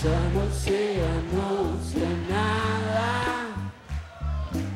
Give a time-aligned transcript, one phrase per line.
[0.00, 0.18] Sea,
[1.34, 3.46] no sea nada.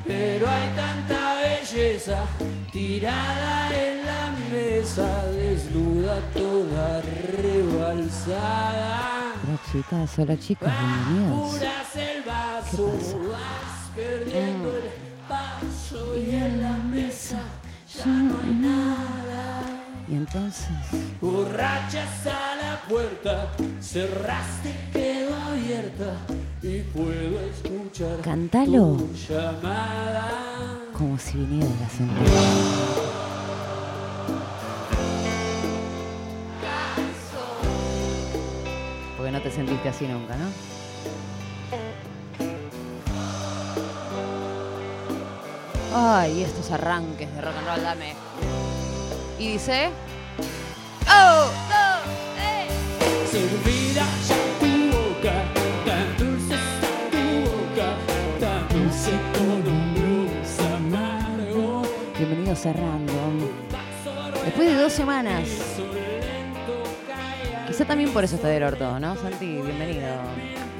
[0.06, 2.24] Pero hay tanta belleza
[2.70, 7.00] tirada en la mesa, desnuda toda
[7.40, 9.32] rebalsada.
[9.46, 11.54] Hola chicas, hola chicos, bienvenidos.
[11.54, 12.86] Apuras el vaso,
[13.30, 14.90] vas perdiendo el
[15.26, 17.40] paso y en la mesa
[17.96, 19.62] ya no hay nada.
[20.06, 20.68] Y entonces,
[21.18, 25.13] Borrachas a la puerta, cerraste, quedó
[25.54, 26.16] abierta
[26.62, 30.28] y puedo escuchar tu llamada.
[30.92, 32.40] como si viniera la sentencia.
[39.16, 40.46] Porque no te sentiste así nunca, ¿no?
[45.96, 48.14] Ay, estos arranques de rock and roll, dame.
[49.38, 49.90] Y dice.
[51.08, 51.50] ¡Oh!
[51.70, 52.00] ¡No!
[52.42, 52.68] ¡Eh!
[62.72, 63.40] Random.
[64.44, 65.48] Después de dos semanas.
[67.66, 69.16] Quizá también por eso está del orto, ¿no?
[69.16, 70.08] Santi, bienvenido.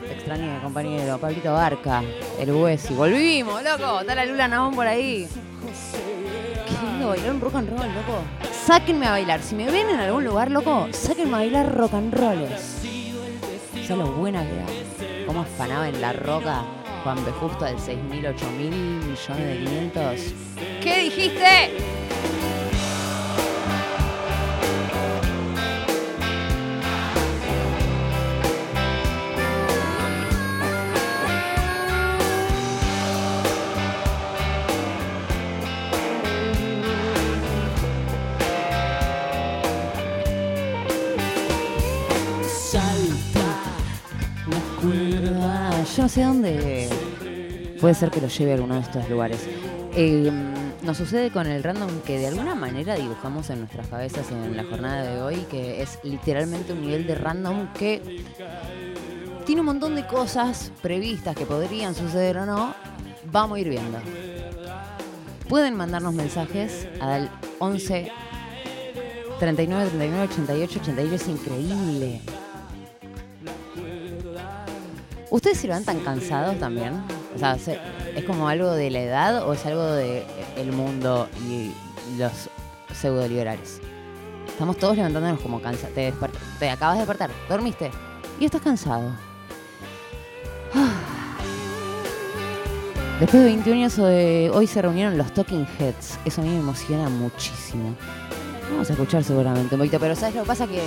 [0.07, 1.19] Te extrañé, compañero.
[1.19, 2.03] Pablito Barca,
[2.39, 2.95] el Huesi.
[2.95, 4.01] Volvimos, loco.
[4.01, 5.29] Está la Lula Naón por ahí.
[6.67, 8.23] Qué lindo bailar un rock and roll, loco.
[8.65, 9.43] Sáquenme a bailar.
[9.43, 12.83] Si me ven en algún lugar, loco, sáquenme a bailar rock and rolls.
[13.73, 15.27] ¿Sabes lo buena que era?
[15.27, 16.65] ¿Cómo afanaba en la roca
[17.05, 17.31] Juan B.
[17.33, 20.35] Justo del 6.000, 8.000 millones de 500?
[20.83, 22.04] ¿Qué dijiste?
[46.15, 46.89] Sé dónde.
[47.81, 49.49] Puede ser que lo lleve a alguno de estos lugares.
[49.97, 50.31] Eh,
[50.83, 54.63] nos sucede con el random que de alguna manera dibujamos en nuestras cabezas en la
[54.63, 58.23] jornada de hoy, que es literalmente un nivel de random que
[59.45, 62.77] tiene un montón de cosas previstas que podrían suceder o no.
[63.33, 63.99] Vamos a ir viendo.
[65.49, 68.13] Pueden mandarnos mensajes al 11
[69.41, 71.15] 39 39 88 88.
[71.17, 72.21] Es increíble.
[75.35, 76.93] ¿Ustedes se levantan cansados también?
[77.35, 77.81] O sea, se-
[78.15, 80.25] ¿es como algo de la edad o es algo de
[80.57, 81.73] el mundo y
[82.17, 82.49] los
[82.93, 83.81] pseudo-liberales?
[84.47, 85.93] Estamos todos levantándonos como cansados.
[85.93, 86.15] Te,
[86.61, 87.91] te acabas de despertar, dormiste
[88.39, 89.11] y estás cansado.
[93.19, 96.21] Después de 21 años, eh, hoy se reunieron los Talking Heads.
[96.25, 97.97] Eso a mí me emociona muchísimo.
[98.71, 100.69] Vamos a escuchar seguramente un poquito, pero ¿sabes lo que pasa?
[100.69, 100.81] Que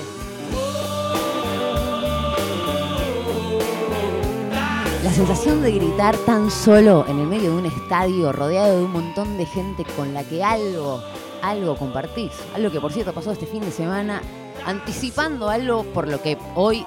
[5.04, 8.92] La sensación de gritar tan solo en el medio de un estadio, rodeado de un
[8.92, 11.04] montón de gente con la que algo,
[11.44, 12.32] algo compartís.
[12.56, 14.22] Algo que por cierto pasó este fin de semana,
[14.66, 16.84] anticipando algo por lo que hoy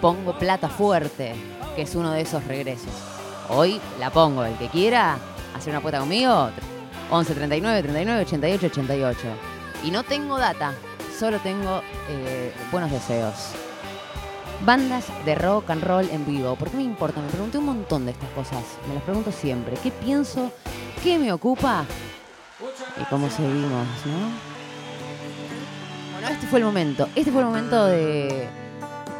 [0.00, 1.34] pongo plata fuerte,
[1.74, 2.92] que es uno de esos regresos.
[3.48, 5.18] Hoy la pongo, el que quiera
[5.54, 6.50] hacer una apuesta conmigo,
[7.10, 9.18] 11 39 39 88 88.
[9.84, 10.74] Y no tengo data,
[11.18, 13.52] solo tengo eh, buenos deseos.
[14.64, 16.54] Bandas de rock and roll en vivo.
[16.54, 17.20] ¿Por qué me importa?
[17.20, 18.62] Me pregunté un montón de estas cosas.
[18.86, 19.76] Me las pregunto siempre.
[19.82, 20.52] ¿Qué pienso?
[21.02, 21.84] ¿Qué me ocupa?
[23.00, 24.52] Y cómo seguimos, ¿no?
[26.12, 27.08] Bueno, este fue el momento.
[27.16, 28.48] Este fue el momento de,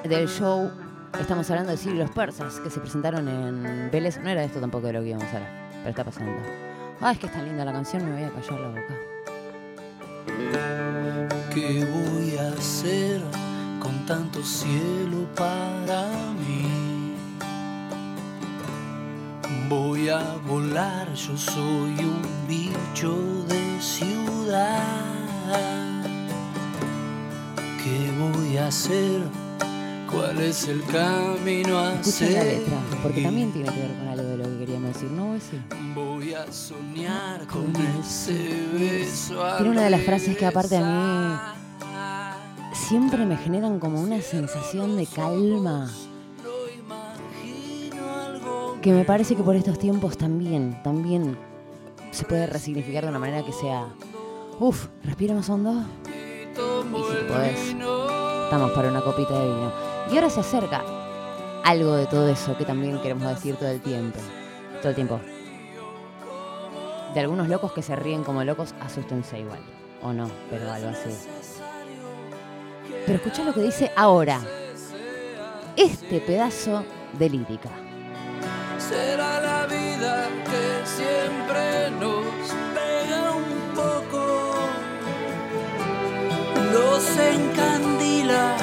[0.05, 0.71] del show.
[1.19, 4.21] Estamos hablando de Sirio y los persas que se presentaron en Vélez.
[4.23, 6.41] No era esto tampoco de lo que íbamos a hablar, pero está pasando.
[7.01, 8.97] Ay, es que es tan linda la canción, me voy a callar la boca.
[11.53, 13.21] ¿Qué voy a hacer
[13.83, 16.07] con tanto cielo para
[16.47, 17.17] mí?
[19.69, 24.85] Voy a volar, yo soy un bicho de ciudad.
[27.83, 29.23] ¿Qué voy a hacer?
[30.09, 34.29] ¿Cuál es el camino a Escuchen la letra, porque también tiene que ver con algo
[34.29, 35.37] de lo que queríamos decir, ¿no?
[35.41, 35.61] Sí.
[35.95, 38.39] Voy a soñar con ese
[38.75, 39.43] beso.
[39.57, 41.62] Tiene una de las frases que aparte a mí
[42.93, 45.91] siempre me generan como una sensación de calma.
[48.83, 51.39] Que me parece que por estos tiempos también, también
[52.11, 53.87] se puede resignificar de una manera que sea.
[54.61, 55.73] Uf, respira más hondo.
[55.73, 57.61] Y si podés,
[58.45, 59.73] estamos para una copita de vino.
[60.11, 60.85] Y ahora se acerca
[61.65, 64.19] algo de todo eso que también queremos decir todo el tiempo.
[64.83, 65.19] Todo el tiempo.
[67.15, 69.61] De algunos locos que se ríen como locos, asústense igual.
[70.03, 71.09] O no, pero algo así.
[73.05, 74.41] Pero escucha lo que dice ahora.
[75.77, 76.85] Este pedazo
[77.19, 77.71] de lírica.
[78.79, 82.25] Será la vida que siempre nos
[82.75, 84.55] pega un poco,
[86.73, 88.57] nos encandila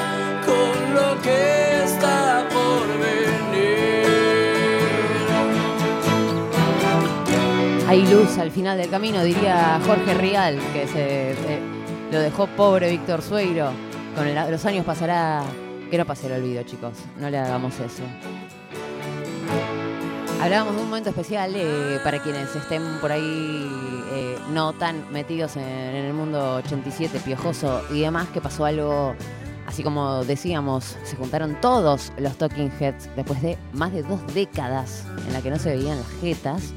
[0.46, 4.06] con lo que está por venir.
[7.88, 11.60] Hay luz al final del camino, diría Jorge Rial, que se eh,
[12.12, 13.89] lo dejó pobre Víctor Sueiro.
[14.16, 15.42] Con los años pasará.
[15.90, 16.92] Que no pase el olvido, chicos.
[17.18, 18.04] No le hagamos eso.
[20.40, 23.68] Hablábamos de un momento especial eh, para quienes estén por ahí
[24.12, 29.14] eh, no tan metidos en, en el mundo 87 piojoso y demás, que pasó algo,
[29.66, 35.04] así como decíamos, se juntaron todos los Talking Heads después de más de dos décadas
[35.26, 36.72] en la que no se veían las jetas.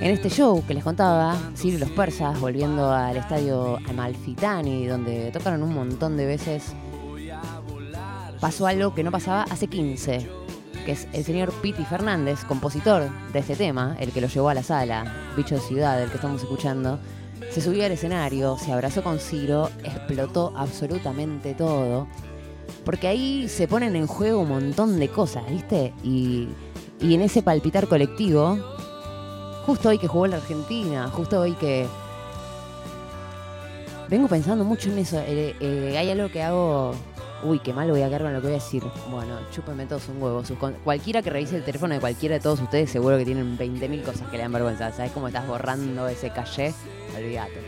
[0.00, 5.32] En este show que les contaba, Sirio y los persas volviendo al estadio Amalfitani, donde
[5.32, 6.72] tocaron un montón de veces,
[8.40, 10.28] pasó algo que no pasaba hace 15,
[10.84, 14.54] que es el señor Piti Fernández, compositor de este tema, el que lo llevó a
[14.54, 17.00] la sala, Bicho de Ciudad, el que estamos escuchando,
[17.50, 22.06] se subió al escenario, se abrazó con Ciro, explotó absolutamente todo,
[22.84, 25.92] porque ahí se ponen en juego un montón de cosas, ¿viste?
[26.04, 26.48] Y,
[27.00, 28.75] y en ese palpitar colectivo,
[29.66, 31.86] justo hoy que jugó la Argentina, justo hoy que...
[34.08, 35.18] Vengo pensando mucho en eso.
[35.18, 36.94] eh, eh, hay algo que hago...
[37.42, 38.82] Uy, qué mal voy a quedar con lo que voy a decir.
[39.10, 40.42] Bueno, chúpenme todos un huevo.
[40.58, 44.02] Con- cualquiera que revise el teléfono de cualquiera de todos ustedes seguro que tienen 20.000
[44.04, 44.90] cosas que le dan vergüenza.
[44.92, 46.72] ¿Sabes cómo estás borrando ese caché?
[47.16, 47.60] Olvídate.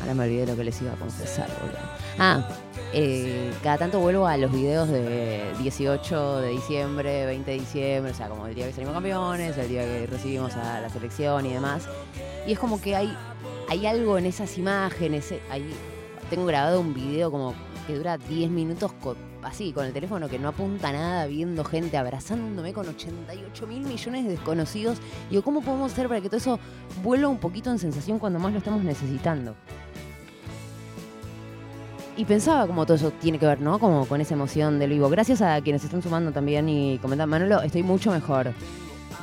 [0.00, 1.78] Ahora me olvidé lo que les iba a confesar, boludo.
[2.18, 2.46] Ah,
[2.92, 8.14] eh, cada tanto vuelvo a los videos de 18 de diciembre, 20 de diciembre, o
[8.14, 11.52] sea, como el día que salimos campeones, el día que recibimos a la selección y
[11.52, 11.84] demás.
[12.46, 13.16] Y es como que hay,
[13.68, 15.32] hay algo en esas imágenes.
[16.28, 17.54] tengo grabado un video como
[17.86, 21.96] que dura 10 minutos co- así, con el teléfono que no apunta nada, viendo gente
[21.96, 24.98] abrazándome con 88 mil millones de desconocidos.
[25.30, 26.58] Digo, ¿cómo podemos hacer para que todo eso
[27.02, 29.54] vuelva un poquito en sensación cuando más lo estamos necesitando?
[32.20, 33.78] Y pensaba como todo eso tiene que ver, ¿no?
[33.78, 35.08] Como con esa emoción del vivo.
[35.08, 38.52] Gracias a quienes están sumando también y comentan, Manolo, estoy mucho mejor.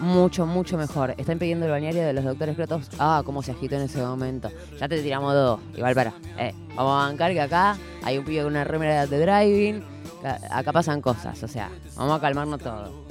[0.01, 1.13] Mucho, mucho mejor.
[1.15, 2.89] Están pidiendo el bañario de los doctores Crotos.
[2.97, 4.49] Ah, cómo se agitó en ese momento.
[4.79, 5.59] Ya te tiramos dos.
[5.75, 6.13] Igual para.
[6.39, 9.83] Eh, vamos a bancar que acá hay un pibe con una remera de driving.
[10.49, 11.43] Acá pasan cosas.
[11.43, 13.05] O sea, vamos a calmarnos todo.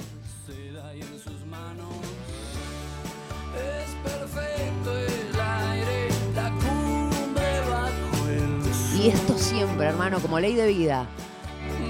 [8.99, 11.05] Y esto siempre, hermano, como ley de vida.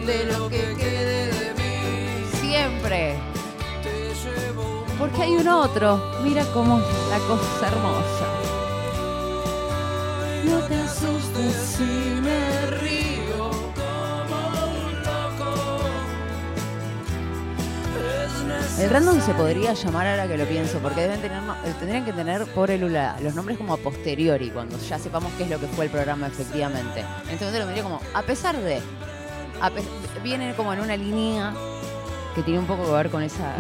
[0.06, 3.16] De lo que quede de mí, Siempre.
[3.82, 6.02] te llevo Porque hay un otro.
[6.24, 8.28] Mira cómo es la cosa hermosa.
[10.46, 13.17] No te asustes si me río
[18.80, 22.14] El random se podría llamar ahora que lo pienso, porque deben tener, eh, tendrían que
[22.14, 25.66] tener, pobre Lula, los nombres como a posteriori, cuando ya sepamos qué es lo que
[25.68, 27.00] fue el programa efectivamente.
[27.00, 28.80] En momento lo diría como, a pesar de,
[29.62, 29.82] a pe-
[30.24, 31.54] viene como en una línea
[32.36, 33.56] que tiene un poco que ver con esa,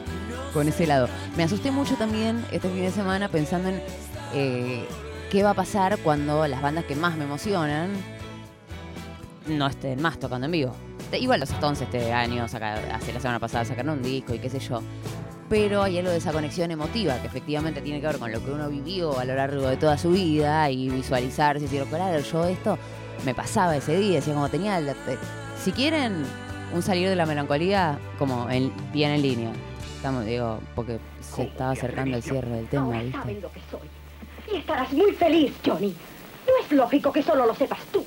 [0.54, 1.06] con ese lado.
[1.36, 3.82] Me asusté mucho también este fin de semana pensando en
[4.32, 4.88] eh,
[5.30, 7.90] qué va a pasar cuando las bandas que más me emocionan
[9.48, 10.74] no estén más tocando en vivo.
[11.12, 14.38] De- Igual los Stones este año, saca- hace la semana pasada sacaron un disco y
[14.40, 14.82] qué sé yo.
[15.48, 18.50] Pero hay algo de esa conexión emotiva que efectivamente tiene que ver con lo que
[18.50, 22.44] uno vivió a lo largo de toda su vida y visualizarse y decir, claro, yo
[22.46, 22.78] esto
[23.26, 25.18] me pasaba ese día, decía como tenía, te-
[25.62, 26.24] si quieren
[26.74, 29.50] un salir de la melancolía, como en- bien en línea.
[29.96, 33.18] Estamos, digo, porque se estaba acercando el cierre del tema, Ahora ¿viste?
[33.18, 33.88] saben lo que soy.
[34.52, 35.94] Y estarás muy feliz, Johnny.
[36.46, 38.02] No es lógico que solo lo sepas tú.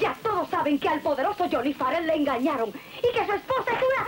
[0.00, 3.82] Ya todos saben que al poderoso Johnny Farrell le engañaron y que su esposa es
[3.82, 4.06] una...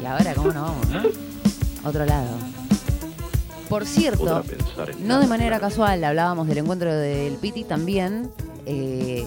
[0.00, 1.88] Y ahora, ¿cómo nos vamos, no?
[1.88, 2.28] Otro lado.
[3.68, 4.44] Por cierto,
[5.00, 8.30] no de manera casual, hablábamos del encuentro del Piti también.
[8.66, 9.26] eh,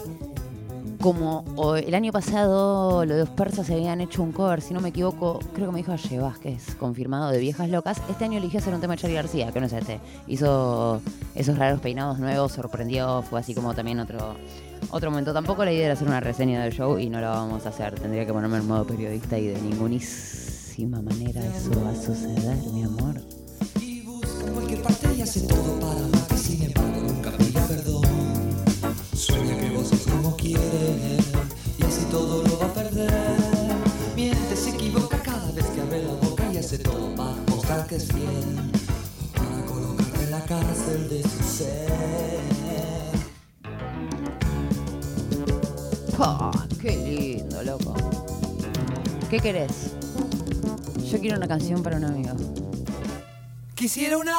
[1.06, 4.90] como el año pasado los dos persas se habían hecho un cover, si no me
[4.90, 8.74] equivoco, creo que me dijo Aye Vázquez, confirmado de Viejas Locas, este año eligió hacer
[8.74, 10.00] un tema de Charlie García, que no es este.
[10.26, 11.04] Hizo
[11.36, 14.36] esos raros peinados nuevos, sorprendió, fue así como también otro,
[14.90, 15.32] otro momento.
[15.32, 17.94] Tampoco la idea era hacer una reseña del show y no la vamos a hacer.
[18.00, 22.84] Tendría que ponerme en modo periodista y de ningunísima manera eso va a suceder, mi
[22.84, 23.22] amor.
[23.80, 24.02] Y
[30.16, 31.18] como quiere
[31.78, 33.38] y así todo lo va a perder.
[34.16, 37.96] Miente, se equivoca cada vez que abre la boca y hace todo para mostrar que
[37.96, 38.72] es fiel.
[39.34, 41.92] Para colocarte en la cárcel de su ser.
[46.18, 46.52] ¡Pah!
[46.82, 47.94] ¡Qué lindo, loco!
[49.30, 49.92] ¿Qué querés?
[51.12, 52.36] Yo quiero una canción para un amigo.
[53.76, 54.38] Quisiera una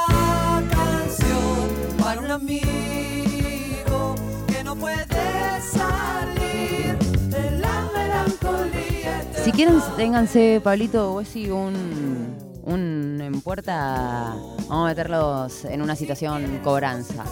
[0.71, 4.14] canción para un amigo
[4.49, 5.15] que no puede
[9.45, 12.35] Si quieren, ténganse, Pablito Wessy, un,
[12.65, 14.35] un en puerta.
[14.69, 17.25] Vamos a meterlos en una situación cobranza.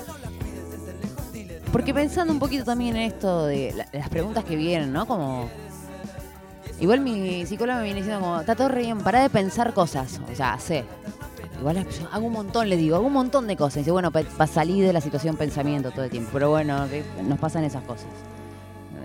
[1.73, 5.07] Porque pensando un poquito también en esto de la- las preguntas que vienen, ¿no?
[5.07, 5.49] Como.
[6.81, 10.21] Igual mi psicóloga me viene diciendo como, está todo re bien, pará de pensar cosas.
[10.31, 10.85] O sea, sé.
[11.59, 13.77] Igual hago un montón, le digo, hago un montón de cosas.
[13.77, 16.31] Y dice, bueno, para salir de la situación pensamiento todo el tiempo.
[16.33, 16.87] Pero bueno,
[17.23, 18.09] nos pasan esas cosas.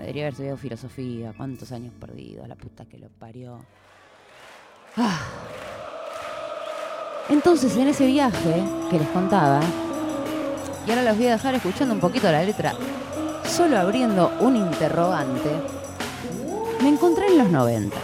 [0.00, 3.58] Debería haber estudiado filosofía, cuántos años perdidos, la puta que lo parió.
[4.96, 5.20] Ah.
[7.28, 9.60] Entonces, en ese viaje que les contaba,
[10.86, 12.74] y ahora los voy a dejar escuchando un poquito la letra,
[13.44, 15.50] solo abriendo un interrogante,
[16.82, 17.96] me encontré en los 90.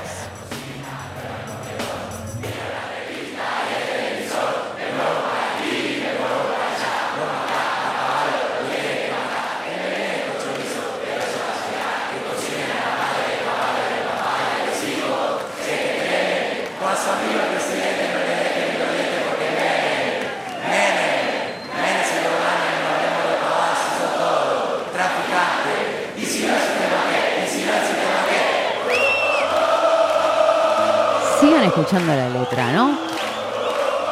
[31.76, 32.96] Escuchando la letra, ¿no?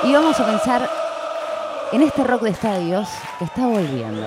[0.02, 0.87] Y vamos a pensar
[1.92, 4.26] en este rock de estadios que está volviendo.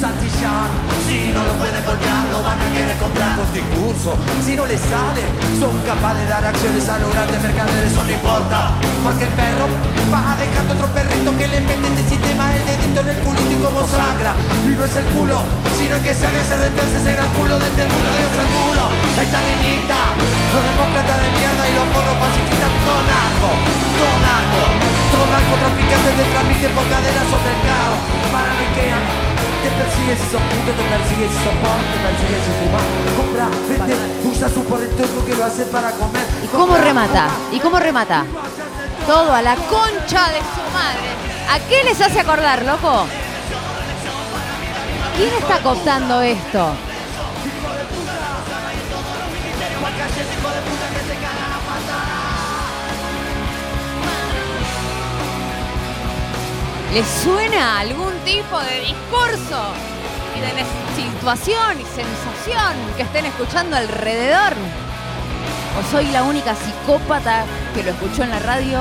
[0.00, 0.72] Santillán
[1.04, 3.36] Si no lo pueden golpear, lo van a querer comprar.
[3.36, 5.28] Con discurso Si no les sale,
[5.60, 7.92] son capaces de dar acciones a los grandes mercaderes.
[7.92, 8.72] Eso no importa,
[9.04, 9.68] porque el perro
[10.08, 12.48] va dejando otro perrito que le mete este sistema.
[12.48, 14.32] El dedito en el culito y como sangra
[14.64, 15.36] Y no es el culo,
[15.76, 18.84] sino que se hace desde ese gran culo desde el culo de otro culo.
[19.20, 23.48] Esta niñita, los demócratas de mierda y los porros pacifistas Todo narco,
[24.00, 24.64] todo narco
[25.12, 27.96] Todo narco traficantes de trámite por cadenas sobre el carro
[28.32, 29.29] Para que
[29.60, 32.82] te y sos puto, te persigues y sos pobre, te persigues y fumas
[33.16, 37.28] Compra, vende, usa su porretoco que lo hace para comer ¿Y cómo remata?
[37.52, 38.24] ¿Y cómo remata?
[39.06, 41.10] Todo a la concha de su madre.
[41.50, 43.06] ¿A qué les hace acordar, loco?
[45.16, 46.72] ¿Quién está contando esto?
[56.92, 59.62] ¿Les suena algún tipo de discurso
[60.36, 60.50] y de
[61.00, 64.54] situación y sensación que estén escuchando alrededor?
[65.78, 67.44] ¿O soy la única psicópata
[67.76, 68.80] que lo escuchó en la radio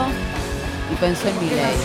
[0.91, 1.75] y pensó en mi ley?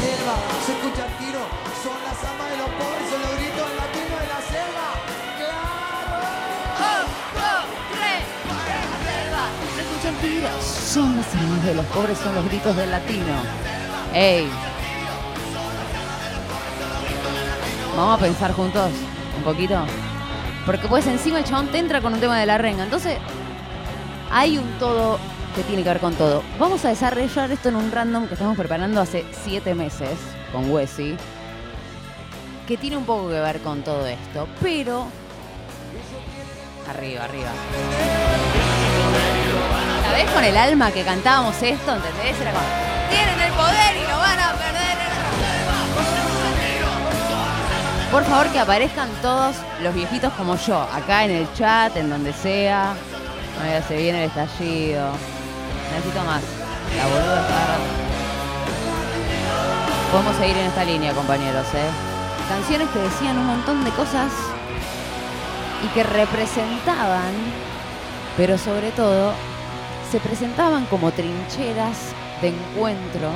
[10.94, 13.44] son las almas de los pobres, son los gritos latinos
[14.14, 14.73] de la
[17.96, 18.90] Vamos a pensar juntos
[19.36, 19.78] un poquito.
[20.66, 22.84] Porque pues encima el chabón te entra con un tema de la renga.
[22.84, 23.18] Entonces,
[24.30, 25.18] hay un todo
[25.54, 26.42] que tiene que ver con todo.
[26.58, 30.18] Vamos a desarrollar esto en un random que estamos preparando hace siete meses
[30.52, 31.16] con Wesy,
[32.66, 35.06] que tiene un poco que ver con todo esto, pero...
[36.90, 37.50] Arriba, arriba.
[40.06, 41.94] ¿Sabés con el alma que cantábamos esto?
[41.94, 42.40] ¿Entendés?
[42.40, 42.64] Era como,
[43.10, 45.13] tienen el poder y lo van a perder.
[48.14, 52.32] Por favor que aparezcan todos los viejitos como yo, acá en el chat, en donde
[52.32, 52.94] sea.
[53.60, 55.08] Ay, se viene el estallido.
[55.90, 56.40] Necesito más.
[56.96, 57.76] La boluda está.
[60.12, 61.90] Podemos seguir en esta línea, compañeros, ¿eh?
[62.48, 64.30] Canciones que decían un montón de cosas
[65.84, 67.32] y que representaban,
[68.36, 69.32] pero sobre todo,
[70.12, 73.30] se presentaban como trincheras de encuentro,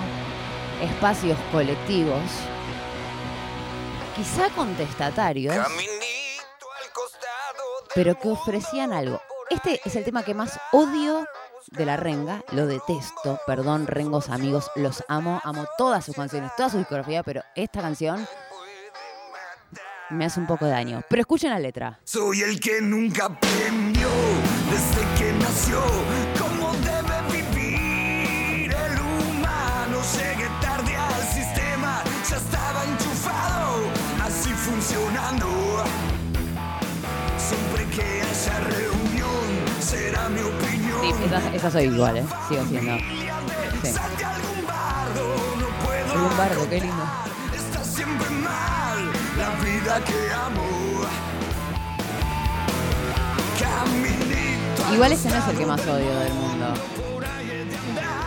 [0.80, 2.22] espacios colectivos,
[4.18, 5.54] quizá contestatarios,
[7.94, 9.20] pero que ofrecían algo.
[9.48, 11.24] Este es el tema que más odio
[11.70, 16.68] de la renga, lo detesto, perdón, rengos amigos, los amo, amo todas sus canciones, toda
[16.68, 18.26] su discografía, pero esta canción
[20.10, 21.02] me hace un poco de daño.
[21.08, 22.00] Pero escuchen la letra.
[22.02, 24.08] Soy el que nunca aprendió
[24.68, 25.80] desde que nació
[26.38, 26.57] cómo
[41.16, 42.24] Sí, esa, esa soy igual, ¿eh?
[42.48, 42.98] Sigo siendo.
[42.98, 43.94] Sí.
[46.36, 47.04] Bardo, qué lindo.
[54.92, 56.74] Igual ese no es el que más odio del mundo.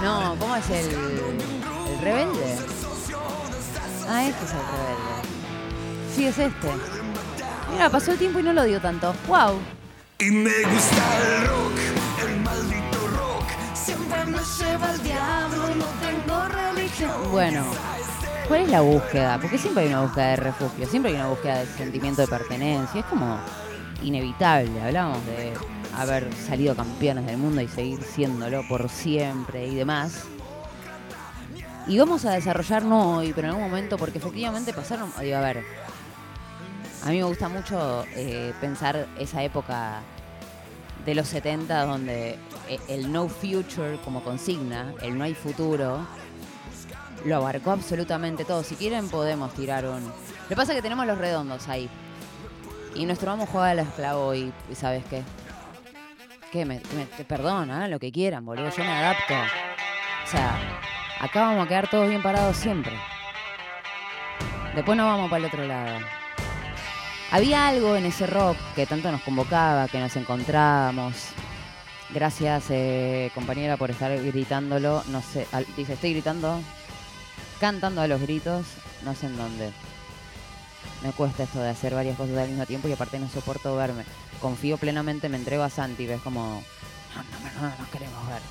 [0.01, 2.57] No, ¿cómo es el, el rebelde?
[4.09, 5.11] Ah, este es el rebelde.
[6.15, 6.67] Sí, es este.
[7.71, 9.13] Mira, pasó el tiempo y no lo odio tanto.
[9.27, 9.59] ¡Wow!
[10.19, 10.33] El
[17.31, 17.63] Bueno,
[18.47, 19.39] ¿cuál es la búsqueda?
[19.39, 22.99] Porque siempre hay una búsqueda de refugio, siempre hay una búsqueda de sentimiento de pertenencia.
[22.99, 23.39] Es como
[24.03, 24.81] inevitable.
[24.81, 25.53] Hablamos de
[25.97, 30.25] haber salido campeones del mundo y seguir siéndolo por siempre y demás.
[31.87, 35.11] Y vamos a desarrollar no hoy, pero en algún momento, porque efectivamente pasaron.
[35.19, 35.63] Digo, a ver.
[37.03, 40.01] A mí me gusta mucho eh, pensar esa época
[41.03, 42.37] de los 70 donde
[42.87, 46.05] el no future como consigna, el no hay futuro,
[47.25, 48.63] lo abarcó absolutamente todo.
[48.63, 50.03] Si quieren podemos tirar un...
[50.05, 51.89] Lo que pasa es que tenemos los redondos ahí.
[52.95, 55.23] Y nuestro vamos juega al esclavo y, y ¿sabes qué?
[56.51, 56.65] ¿Qué?
[56.65, 57.07] Me, me-
[57.71, 58.69] hagan lo que quieran, boludo.
[58.69, 59.33] Yo me adapto.
[59.33, 60.57] O sea,
[61.21, 62.93] acá vamos a quedar todos bien parados siempre.
[64.75, 65.99] Después nos vamos para el otro lado.
[67.31, 71.15] Había algo en ese rock que tanto nos convocaba, que nos encontrábamos.
[72.13, 75.03] Gracias, eh, compañera, por estar gritándolo.
[75.07, 76.61] No sé, al- dice, estoy gritando,
[77.59, 78.65] cantando a los gritos,
[79.03, 79.71] no sé en dónde.
[81.03, 84.03] Me cuesta esto de hacer varias cosas al mismo tiempo y aparte no soporto verme.
[84.41, 86.61] Confío plenamente, me entrego a Santi, ves como,
[87.15, 88.41] no, no, me- no nos queremos ver.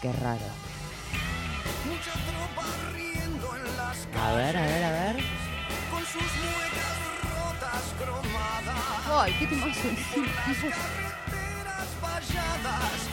[0.00, 0.46] Qué raro.
[4.22, 5.16] A ver, a ver, a ver.
[9.18, 9.80] Ay, qué temazo.
[12.28, 13.06] Sí, tipo-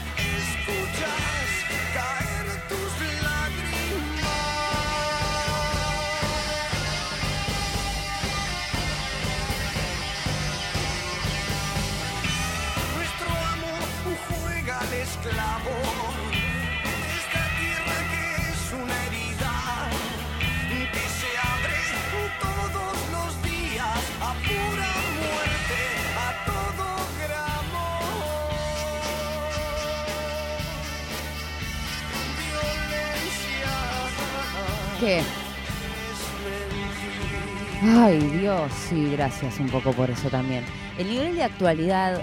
[37.82, 40.64] Ay, Dios, sí, gracias un poco por eso también.
[40.98, 42.22] El nivel de actualidad,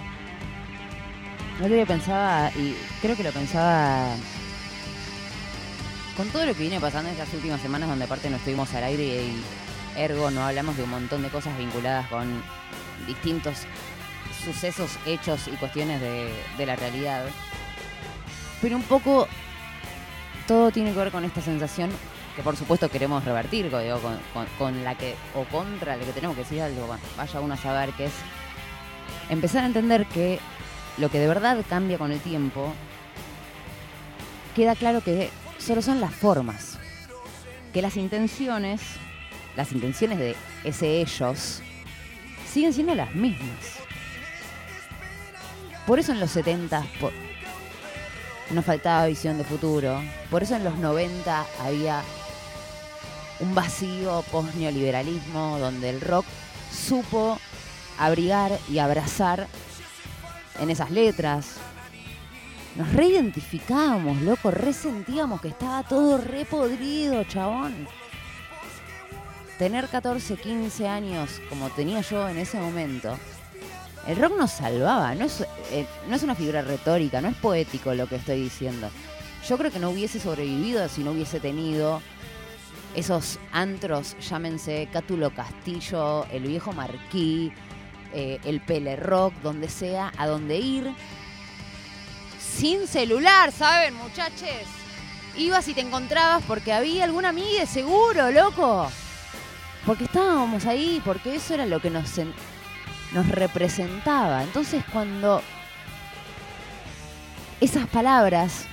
[1.60, 4.06] no lo pensaba, y creo que lo pensaba
[6.16, 8.84] con todo lo que viene pasando en estas últimas semanas, donde aparte no estuvimos al
[8.84, 9.42] aire y
[9.96, 12.42] ergo no hablamos de un montón de cosas vinculadas con
[13.06, 13.66] distintos
[14.42, 17.26] sucesos, hechos y cuestiones de la realidad.
[18.62, 19.28] Pero un poco
[20.46, 21.90] todo tiene que ver con esta sensación
[22.36, 24.00] que por supuesto queremos revertir, digo,
[24.58, 27.90] con, la que, o contra la que tenemos que decir algo, vaya uno a saber
[27.92, 28.12] que es
[29.28, 30.38] empezar a entender que
[30.98, 32.72] lo que de verdad cambia con el tiempo,
[34.54, 36.78] queda claro que solo son las formas,
[37.72, 38.80] que las intenciones,
[39.56, 41.62] las intenciones de ese ellos,
[42.50, 43.78] siguen siendo las mismas.
[45.86, 47.12] Por eso en los 70, por-
[48.50, 50.00] nos faltaba visión de futuro.
[50.30, 52.02] Por eso en los 90 había
[53.40, 56.26] un vacío post-neoliberalismo donde el rock
[56.72, 57.38] supo
[57.98, 59.46] abrigar y abrazar
[60.58, 61.56] en esas letras.
[62.76, 67.88] Nos reidentificábamos, loco, resentíamos que estaba todo repodrido, chabón.
[69.58, 73.18] Tener 14, 15 años como tenía yo en ese momento,
[74.06, 77.92] el rock nos salvaba, no es, eh, no es una figura retórica, no es poético
[77.94, 78.88] lo que estoy diciendo.
[79.46, 82.00] Yo creo que no hubiese sobrevivido si no hubiese tenido
[82.94, 87.52] esos antros, llámense Cátulo Castillo, el viejo Marquí,
[88.12, 90.94] eh, el Pele Rock, donde sea, a donde ir.
[92.38, 94.48] Sin celular, ¿saben, muchachos?
[95.36, 98.90] Ibas y te encontrabas porque había alguna amiga, seguro, loco.
[99.86, 102.10] Porque estábamos ahí, porque eso era lo que nos,
[103.12, 104.42] nos representaba.
[104.42, 105.40] Entonces cuando
[107.60, 108.66] esas palabras,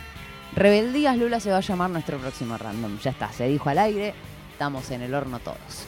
[0.58, 2.98] rebeldías Lula se va a llamar nuestro próximo random.
[3.00, 4.14] Ya está, se dijo al aire,
[4.52, 5.86] estamos en el horno todos.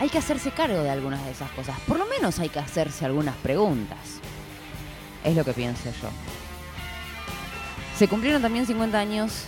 [0.00, 1.78] Hay que hacerse cargo de algunas de esas cosas.
[1.86, 3.98] Por lo menos hay que hacerse algunas preguntas.
[5.24, 6.10] Es lo que pienso yo.
[7.96, 9.44] Se cumplieron también 50 años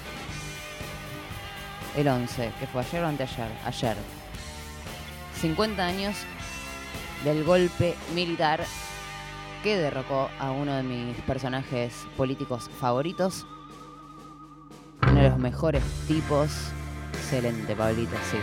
[1.96, 3.50] el 11, que fue ayer o anteayer.
[3.66, 3.96] Ayer.
[5.40, 6.16] 50 años
[7.24, 8.64] del golpe militar
[9.62, 13.46] que derrocó a uno de mis personajes políticos favoritos.
[15.02, 16.50] Uno de los mejores tipos.
[17.12, 18.38] Excelente, Pablito, sí.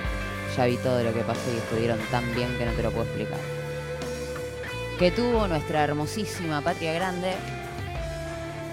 [0.55, 3.05] Ya vi todo lo que pasó y estuvieron tan bien que no te lo puedo
[3.05, 3.39] explicar.
[4.99, 7.33] Que tuvo nuestra hermosísima patria grande.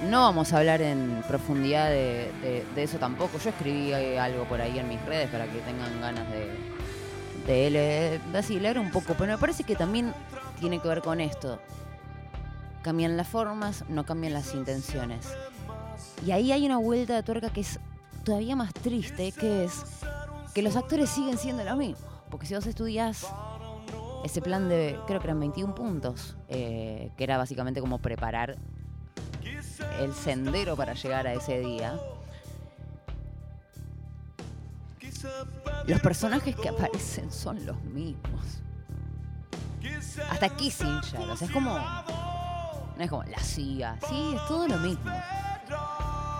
[0.08, 3.38] No vamos a hablar en profundidad de, eso tampoco.
[3.38, 6.50] Yo escribí algo por ahí en mis redes para que tengan ganas de,
[7.46, 9.14] de leer, de así, leer un poco.
[9.18, 10.12] Pero me parece que también
[10.60, 11.60] tiene que ver con esto.
[12.82, 15.28] Cambian las formas, no cambian las intenciones.
[16.26, 17.78] Y ahí hay una vuelta de tuerca que es
[18.24, 19.84] todavía más triste, que es
[20.54, 22.06] que los actores siguen siendo lo mismo.
[22.30, 23.26] Porque si vos estudias
[24.24, 28.56] ese plan de, creo que eran 21 puntos, eh, que era básicamente como preparar
[30.00, 31.98] el sendero para llegar a ese día.
[35.86, 38.60] Los personajes que aparecen son los mismos.
[40.30, 41.78] Hasta Kissinger, o sea, es como.
[42.96, 45.10] No es como la CIA, sí, es todo lo mismo.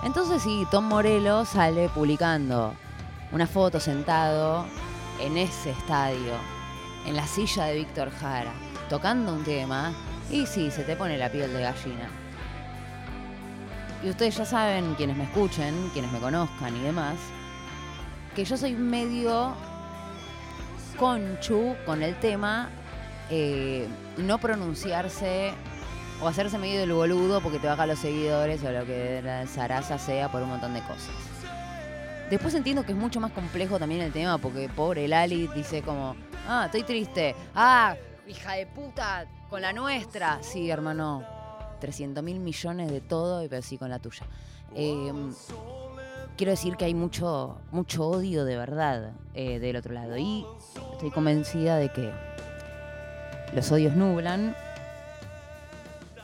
[0.05, 2.75] Entonces, sí, Tom Morello sale publicando
[3.31, 4.67] una foto sentado
[5.21, 6.35] en ese estadio,
[7.07, 8.53] en la silla de Víctor Jara,
[8.89, 9.93] tocando un tema,
[10.31, 12.09] y sí, se te pone la piel de gallina.
[14.03, 17.17] Y ustedes ya saben, quienes me escuchen, quienes me conozcan y demás,
[18.35, 19.55] que yo soy medio
[20.99, 22.69] conchu con el tema
[23.31, 23.89] eh,
[24.19, 25.53] no pronunciarse
[26.23, 29.99] o hacerse medio del boludo porque te baja los seguidores o lo que la zaraza
[29.99, 31.11] sea por un montón de cosas.
[32.31, 36.17] Después entiendo que es mucho más complejo también el tema porque pobre Lali dice como,
[36.49, 40.39] ah, estoy triste, ah, hija de puta, con la nuestra.
[40.43, 41.25] Sí, hermano,
[41.81, 44.25] 300 mil millones de todo, pero sí con la tuya.
[44.75, 45.13] Eh,
[46.37, 50.17] quiero decir que hay mucho, mucho odio de verdad eh, del otro lado.
[50.17, 50.47] Y
[50.93, 52.13] estoy convencida de que
[53.55, 54.57] los odios nublan,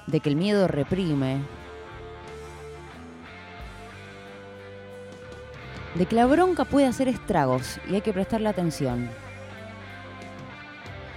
[0.09, 1.43] de que el miedo reprime,
[5.95, 9.11] de que la bronca puede hacer estragos y hay que prestarle atención.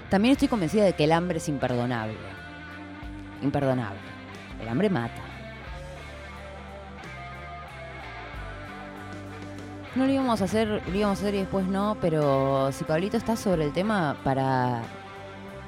[0.09, 2.17] También estoy convencida de que el hambre es imperdonable.
[3.41, 3.99] Imperdonable.
[4.61, 5.21] El hambre mata.
[9.95, 13.17] No lo íbamos a hacer, lo íbamos a hacer y después no, pero si Pablito
[13.17, 14.83] está sobre el tema para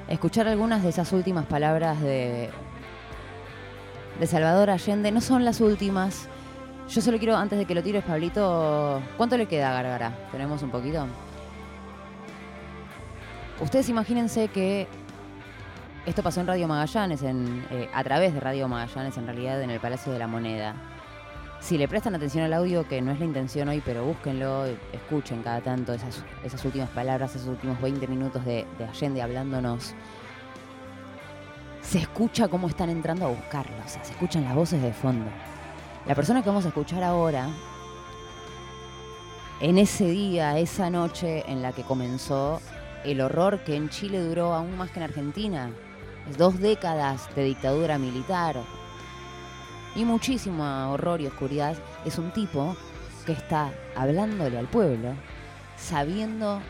[0.08, 2.50] escuchar algunas de esas últimas palabras de,
[4.18, 6.28] de Salvador Allende, no son las últimas.
[6.88, 10.28] Yo solo quiero, antes de que lo tires, Pablito, ¿cuánto le queda a Gargara?
[10.30, 11.06] ¿Tenemos un poquito?
[13.60, 14.86] Ustedes imagínense que
[16.06, 19.70] esto pasó en Radio Magallanes, en, eh, a través de Radio Magallanes, en realidad, en
[19.70, 20.74] el Palacio de la Moneda.
[21.60, 25.42] Si le prestan atención al audio, que no es la intención hoy, pero búsquenlo, escuchen
[25.42, 29.94] cada tanto esas, últimas palabras, esos últimos 20 minutos de Allende hablándonos.
[31.84, 35.30] Se escucha cómo están entrando a buscarlo, o sea, se escuchan las voces de fondo.
[36.06, 37.48] La persona que vamos a escuchar ahora,
[39.60, 42.60] en ese día, esa noche en la que comenzó
[43.04, 45.70] el horror que en Chile duró aún más que en Argentina,
[46.36, 48.56] dos décadas de dictadura militar,
[49.94, 52.76] y muchísimo horror y oscuridad, es un tipo
[53.24, 55.14] que está hablándole al pueblo,
[55.76, 56.60] sabiendo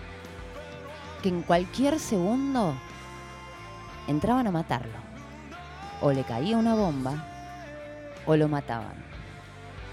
[1.23, 2.75] que en cualquier segundo
[4.07, 5.04] entraban a matarlo.
[6.05, 7.15] O le caía una bomba,
[8.27, 9.03] o lo mataban.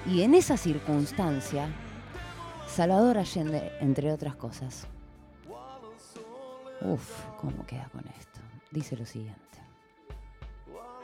[0.06, 1.70] Y en esa circunstancia,
[2.68, 4.88] Salvador Allende, entre otras cosas,
[6.82, 8.42] Uf, ¿cómo queda con esto?
[8.72, 9.40] Dice lo siguiente.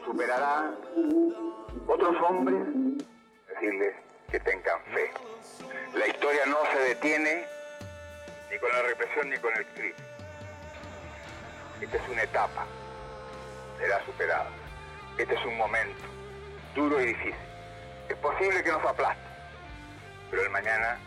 [0.04, 0.74] superará
[1.88, 2.68] otros hombres,
[3.48, 3.96] decirles
[4.30, 5.10] que tengan fe.
[5.98, 7.46] La historia no se detiene
[8.52, 9.94] ni con la represión ni con el crimen.
[11.80, 12.66] Esta es una etapa,
[13.80, 14.57] será superada.
[15.18, 16.04] Este es un momento
[16.76, 17.36] duro y difícil.
[18.10, 19.22] Es posible que nos aplaste,
[20.30, 20.98] pero el mañana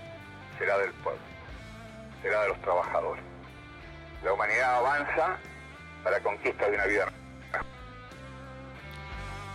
[0.58, 1.20] será del pueblo,
[2.22, 3.22] será de los trabajadores.
[4.24, 5.38] La humanidad avanza
[6.02, 7.06] para la conquista de una vida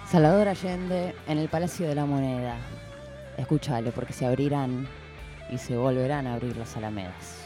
[0.10, 2.56] Salvador Allende en el Palacio de la Moneda.
[3.38, 4.88] Escúchalo, porque se abrirán
[5.50, 7.44] y se volverán a abrir las alamedas.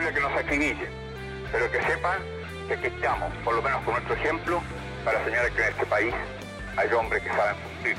[0.00, 0.88] Que nos acribillen,
[1.52, 2.18] pero que sepan
[2.66, 4.60] que aquí estamos, por lo menos con nuestro ejemplo,
[5.04, 6.14] para señalar que en este país
[6.76, 7.96] hay hombres que saben cumplir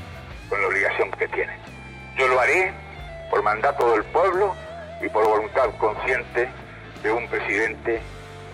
[0.50, 1.58] con la obligación que tienen.
[2.18, 2.74] Yo lo haré
[3.30, 4.54] por mandato del pueblo
[5.02, 6.50] y por voluntad consciente
[7.02, 8.02] de un presidente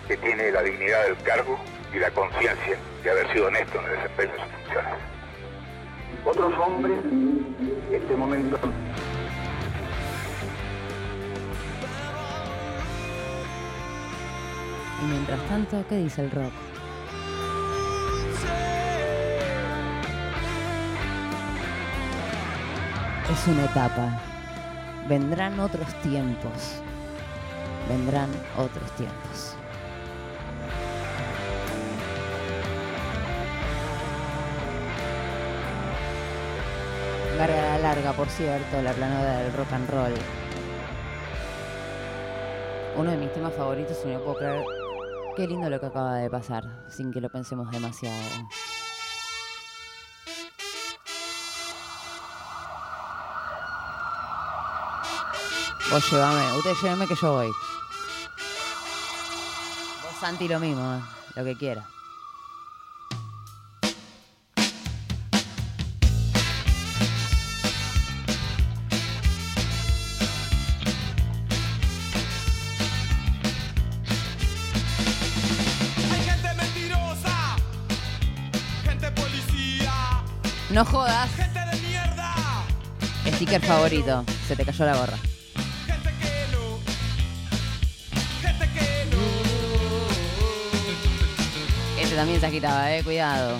[0.06, 1.58] que tiene la dignidad del cargo
[1.92, 4.94] y la conciencia de haber sido honesto en el desempeño de sus funciones.
[6.24, 6.98] Otros hombres,
[7.90, 8.58] este momento
[15.02, 16.52] Y mientras tanto, ¿qué dice el rock?
[23.32, 24.20] Es una etapa.
[25.08, 26.80] Vendrán otros tiempos.
[27.88, 29.56] Vendrán otros tiempos.
[37.36, 40.14] Larga la larga, por cierto, la planada del rock and roll.
[42.96, 44.36] Uno de mis temas favoritos, y no puedo
[45.34, 48.18] qué lindo lo que acaba de pasar, sin que lo pensemos demasiado.
[55.90, 57.48] Vos llévame, usted llévame que yo voy.
[60.02, 61.00] Vos Santi lo mismo, eh,
[61.36, 61.86] lo que quiera.
[80.72, 81.28] No jodas.
[83.24, 84.24] gente Sticker favorito.
[84.48, 85.18] Se te cayó la gorra.
[85.18, 86.80] gente.
[92.00, 93.04] Este también se agitaba, eh.
[93.04, 93.58] Cuidado.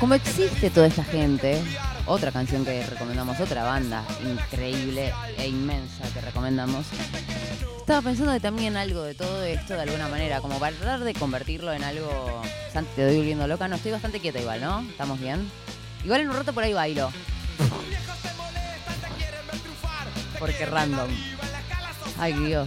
[0.00, 1.62] Como existe toda esta gente,
[2.06, 6.86] otra canción que recomendamos, otra banda increíble e inmensa que recomendamos.
[7.86, 11.14] Estaba pensando que también algo de todo esto de alguna manera, como para tratar de
[11.14, 12.42] convertirlo en algo.
[12.72, 13.68] Santi, te doy volviendo loca.
[13.68, 14.80] No, estoy bastante quieta igual, ¿no?
[14.80, 15.48] ¿Estamos bien?
[16.02, 17.12] Igual en un rato por ahí bailo.
[20.40, 21.08] Porque random.
[22.18, 22.66] Ay, Dios.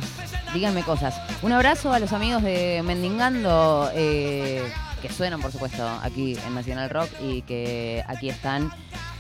[0.54, 1.20] Díganme cosas.
[1.42, 6.90] Un abrazo a los amigos de Mendingando, eh, que suenan, por supuesto, aquí en Nacional
[6.90, 8.72] Rock y que aquí están.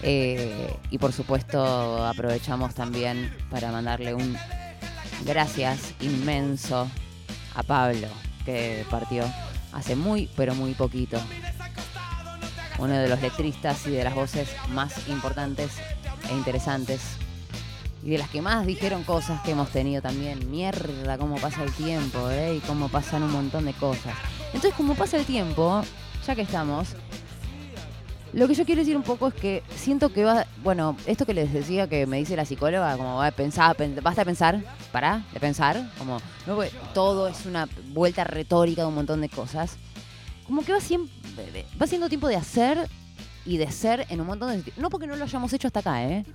[0.02, 4.38] Eh, y por supuesto, aprovechamos también para mandarle un
[5.26, 6.88] gracias inmenso
[7.56, 8.08] a Pablo,
[8.46, 9.24] que partió
[9.74, 11.20] hace muy, pero muy poquito.
[12.78, 15.72] Uno de los letristas y de las voces más importantes
[16.30, 17.02] e interesantes
[18.04, 20.50] y de las que más dijeron cosas que hemos tenido también.
[20.50, 22.56] Mierda, cómo pasa el tiempo, ¿eh?
[22.56, 24.14] Y cómo pasan un montón de cosas.
[24.48, 25.82] Entonces, como pasa el tiempo,
[26.26, 26.90] ya que estamos,
[28.34, 31.34] lo que yo quiero decir un poco es que siento que va, bueno, esto que
[31.34, 34.64] les decía que me dice la psicóloga, como va a pensar, pen- basta de pensar,
[34.92, 39.30] pará de pensar, como no, pues, todo es una vuelta retórica de un montón de
[39.30, 39.78] cosas.
[40.46, 42.88] Como que va siempre, va siendo tiempo de hacer
[43.46, 46.04] y de ser en un montón de No porque no lo hayamos hecho hasta acá,
[46.04, 46.26] ¿eh?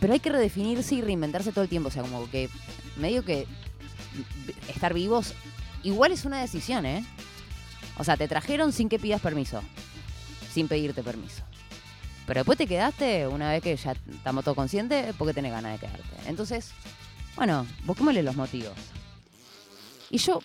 [0.00, 1.88] Pero hay que redefinirse y reinventarse todo el tiempo.
[1.88, 2.48] O sea, como que
[2.96, 3.46] medio que
[4.68, 5.34] estar vivos
[5.82, 7.04] igual es una decisión, ¿eh?
[7.98, 9.62] O sea, te trajeron sin que pidas permiso.
[10.52, 11.42] Sin pedirte permiso.
[12.26, 15.86] Pero después te quedaste, una vez que ya estamos todos conscientes, porque tenés ganas de
[15.86, 16.28] quedarte.
[16.28, 16.72] Entonces,
[17.36, 18.74] bueno, busquémosle los motivos.
[20.10, 20.40] Y yo,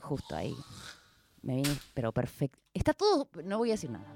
[0.00, 0.54] justo ahí,
[1.42, 2.58] me vine, pero perfecto.
[2.72, 4.06] Está todo, no voy a decir nada.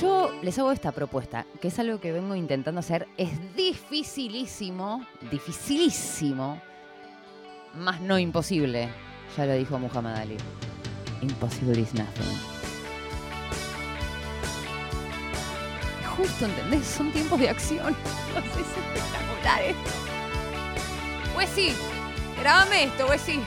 [0.00, 3.06] Yo les hago esta propuesta, que es algo que vengo intentando hacer.
[3.16, 6.60] Es dificilísimo, dificilísimo,
[7.74, 8.88] más no imposible.
[9.36, 10.36] Ya lo dijo Muhammad Ali.
[11.24, 12.54] Impossible is nothing.
[16.16, 16.86] justo, ¿entendés?
[16.86, 17.94] Son tiempos de acción.
[18.34, 19.90] Es espectacular esto.
[21.34, 21.74] Pues sí,
[22.40, 23.40] grabame esto, pues sí.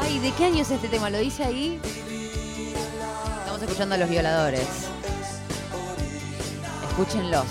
[0.00, 1.10] Ay, ¿de qué año es este tema?
[1.10, 1.80] ¿Lo dice ahí?
[3.38, 4.66] Estamos escuchando a los violadores.
[6.88, 7.46] Escúchenlos.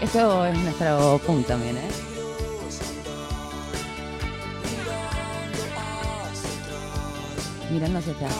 [0.00, 1.88] Esto es nuestro punto también, ¿eh?
[7.70, 8.32] Mirando hacia atrás.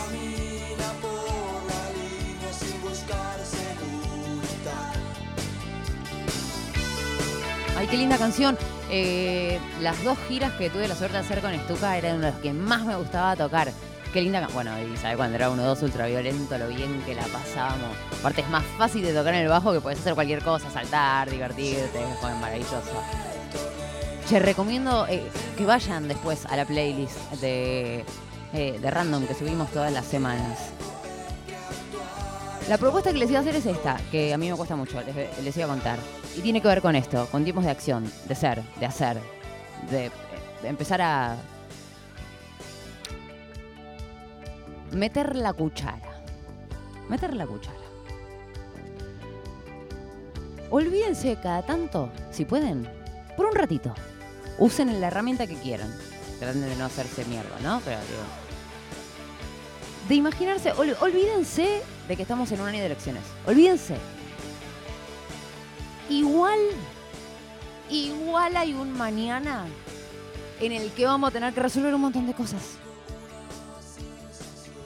[7.76, 8.56] Ay, qué linda canción.
[8.90, 12.40] Eh, las dos giras que tuve la suerte de hacer con Stuka eran de las
[12.40, 13.72] que más me gustaba tocar.
[14.14, 17.96] Qué linda Bueno, y sabe cuando era uno dos ultraviolento, lo bien que la pasábamos.
[18.20, 21.28] Aparte es más fácil de tocar en el bajo que puedes hacer cualquier cosa, saltar,
[21.28, 23.02] divertirte, es maravilloso.
[24.28, 28.04] Che, recomiendo eh, que vayan después a la playlist de,
[28.52, 30.60] eh, de Random que subimos todas las semanas.
[32.68, 35.00] La propuesta que les iba a hacer es esta, que a mí me cuesta mucho,
[35.42, 35.98] les, iba a contar.
[36.36, 39.18] Y tiene que ver con esto, con tiempos de acción, de ser, de hacer,
[39.90, 40.12] de
[40.62, 41.36] empezar a
[44.92, 46.22] meter la cuchara.
[47.08, 47.76] Meter la cuchara.
[50.70, 52.88] Olvídense cada tanto, si pueden,
[53.36, 53.94] por un ratito.
[54.58, 55.92] Usen la herramienta que quieran.
[56.40, 57.80] Traten de no hacerse mierda, ¿no?
[57.84, 58.22] Pero digo.
[60.08, 63.22] De imaginarse, ol- olvídense de que estamos en un año de elecciones.
[63.46, 63.96] Olvídense.
[66.10, 66.58] Igual,
[67.88, 69.64] igual hay un mañana
[70.60, 72.62] en el que vamos a tener que resolver un montón de cosas.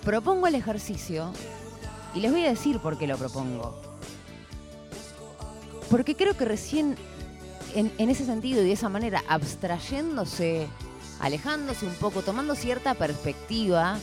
[0.08, 1.34] Propongo el ejercicio
[2.14, 3.78] y les voy a decir por qué lo propongo.
[5.90, 6.96] Porque creo que recién
[7.74, 10.66] en, ese sentido y de esa manera, abstrayéndose,
[11.20, 13.98] alejándose un poco, tomando cierta perspectiva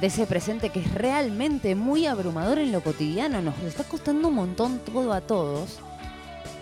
[0.00, 4.34] de ese presente que es realmente muy abrumador en lo cotidiano, nos está costando un
[4.36, 5.80] montón todo a todos.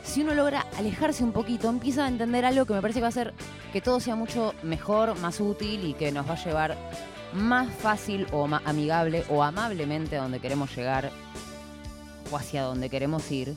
[0.03, 3.09] Si uno logra alejarse un poquito, empieza a entender algo que me parece que va
[3.09, 3.35] a hacer
[3.75, 6.79] que todo sea mucho mejor, más útil y que nos va a llevar
[7.35, 11.11] más fácil o más amigable o amablemente a donde queremos llegar
[12.31, 13.57] o hacia donde queremos ir,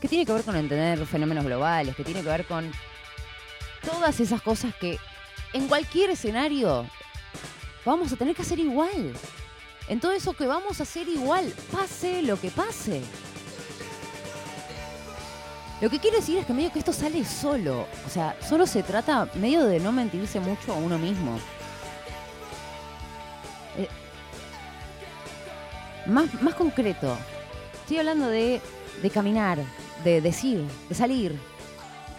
[0.00, 2.70] que tiene que ver con entender fenómenos globales, que tiene que ver con
[3.82, 4.98] todas esas cosas que
[5.52, 6.86] en cualquier escenario
[7.84, 9.12] vamos a tener que hacer igual.
[9.88, 13.02] En todo eso que vamos a hacer igual, pase lo que pase.
[15.80, 17.86] Lo que quiero decir es que medio que esto sale solo.
[18.06, 21.38] O sea, solo se trata medio de no mentirse mucho a uno mismo.
[26.08, 27.16] Más, más concreto,
[27.80, 28.60] estoy hablando de,
[29.02, 29.58] de caminar,
[30.04, 31.38] de decir, de salir,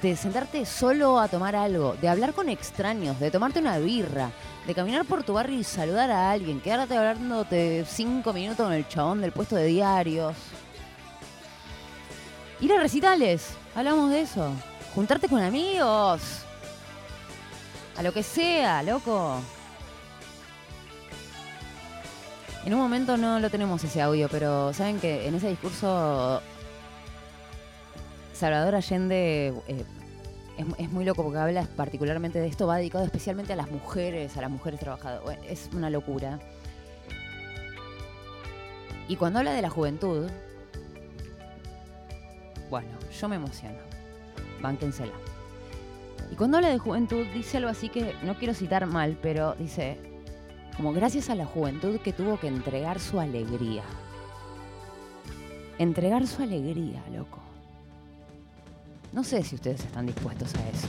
[0.02, 4.32] de sentarte solo a tomar algo, de hablar con extraños, de tomarte una birra,
[4.66, 8.88] de caminar por tu barrio y saludar a alguien, quedarte hablándote cinco minutos con el
[8.88, 10.36] chabón del puesto de diarios.
[12.62, 14.52] Ir a recitales, hablamos de eso.
[14.94, 16.22] Juntarte con amigos.
[17.96, 19.42] A lo que sea, loco.
[22.66, 26.42] En un momento no lo tenemos ese audio, pero saben que en ese discurso
[28.34, 29.86] Salvador Allende eh,
[30.58, 34.36] es, es muy loco porque habla particularmente de esto, va dedicado especialmente a las mujeres,
[34.38, 35.40] a las mujeres trabajadoras.
[35.48, 36.40] Es una locura.
[39.08, 40.30] Y cuando habla de la juventud,
[42.70, 43.80] bueno, yo me emociono.
[44.62, 45.14] Bánquensela.
[46.32, 49.98] Y cuando habla de juventud, dice algo así que no quiero citar mal, pero dice,
[50.80, 53.84] como gracias a la juventud que tuvo que entregar su alegría.
[55.78, 57.40] Entregar su alegría, loco.
[59.12, 60.88] No sé si ustedes están dispuestos a eso.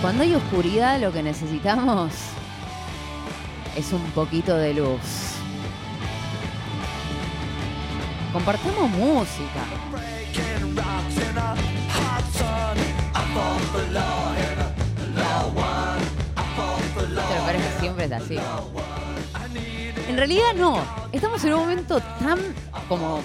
[0.00, 2.14] Cuando hay oscuridad, lo que necesitamos
[3.76, 5.34] es un poquito de luz.
[8.32, 9.66] Compartamos música.
[17.86, 18.36] Siempre es así.
[20.08, 20.82] En realidad no.
[21.12, 22.38] Estamos en un momento tan
[22.88, 23.20] como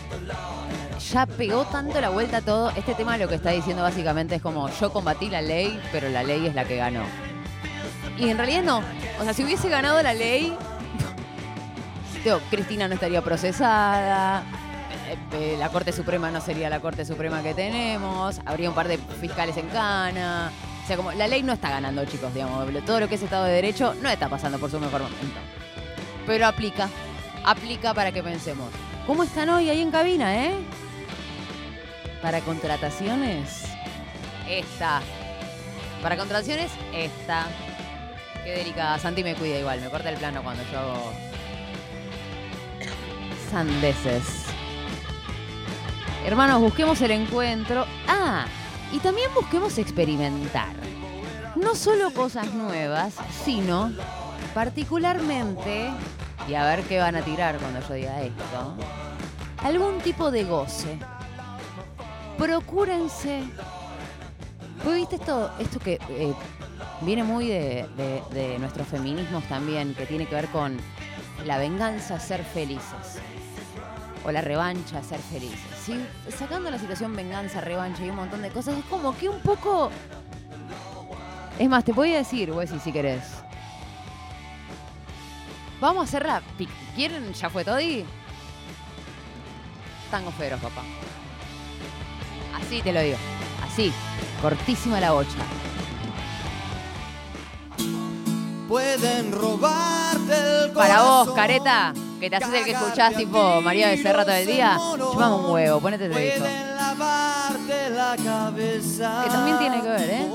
[1.12, 2.70] ya pegó tanto la vuelta todo.
[2.72, 6.24] Este tema lo que está diciendo básicamente es como yo combatí la ley, pero la
[6.24, 7.04] ley es la que ganó.
[8.20, 8.84] Y en realidad no.
[9.20, 10.56] O sea, si hubiese ganado la ley,
[12.24, 14.44] digo, Cristina no estaría procesada.
[15.10, 18.40] eh, eh, La Corte Suprema no sería la Corte Suprema que tenemos.
[18.46, 20.52] Habría un par de fiscales en cana.
[20.84, 22.68] O sea, como la ley no está ganando, chicos, digamos.
[22.86, 25.40] Todo lo que es Estado de Derecho no está pasando por su mejor momento.
[26.26, 26.90] Pero aplica.
[27.44, 28.70] Aplica para que pensemos.
[29.08, 30.54] ¿Cómo están hoy ahí en cabina, eh?
[32.22, 33.66] Para contrataciones.
[34.48, 35.02] esta.
[36.02, 37.48] Para contracciones, esta.
[38.44, 38.98] Qué delicada.
[39.00, 41.14] Santi me cuida igual, me corta el plano cuando yo hago
[43.52, 44.46] sandeces.
[46.26, 47.86] Hermanos, busquemos el encuentro.
[48.08, 48.46] Ah,
[48.92, 50.74] y también busquemos experimentar.
[51.56, 53.14] No solo cosas nuevas,
[53.46, 53.92] sino
[54.54, 55.90] particularmente,
[56.48, 58.76] y a ver qué van a tirar cuando yo diga esto,
[59.64, 60.98] algún tipo de goce.
[62.38, 63.44] Procúrense.
[64.84, 66.34] Pues viste esto, esto que eh,
[67.02, 70.78] viene muy de, de- de nuestros feminismos también, que tiene que ver con
[71.46, 73.01] la venganza, ser felices.
[74.26, 75.60] O la revancha, ser felices.
[75.84, 75.96] ¿sí?
[76.38, 79.90] Sacando la situación venganza, revancha y un montón de cosas, es como que un poco.
[81.58, 83.24] Es más, te voy a decir, Wesy, si querés.
[85.80, 86.42] Vamos a hacerla.
[86.58, 87.34] pi- ¿Quieren?
[87.34, 88.06] ¿Ya fue Toddy?
[90.12, 90.82] Tango feroz, papá.
[92.56, 93.18] Así te lo digo.
[93.66, 93.92] Así.
[94.42, 95.30] Cortísima la bocha.
[98.68, 103.90] Pueden robarte el Para vos, corazón, careta, que te haces el que escuchás tipo María
[103.90, 106.08] Becerra todo el día, chupame un huevo, ponete
[107.90, 109.22] la cabeza.
[109.24, 110.30] Que también tiene que ver, ¿eh?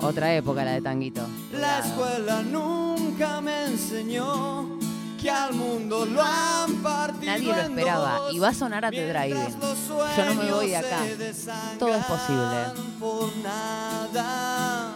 [0.00, 1.22] Otra época la de tanguito.
[1.52, 4.78] La escuela nunca me enseñó
[5.20, 8.20] que al mundo lo han partido Nadie lo esperaba.
[8.32, 11.00] Y va a sonar a The los Yo no me voy de acá.
[11.78, 12.84] Todo es posible.
[13.00, 14.94] Por nada.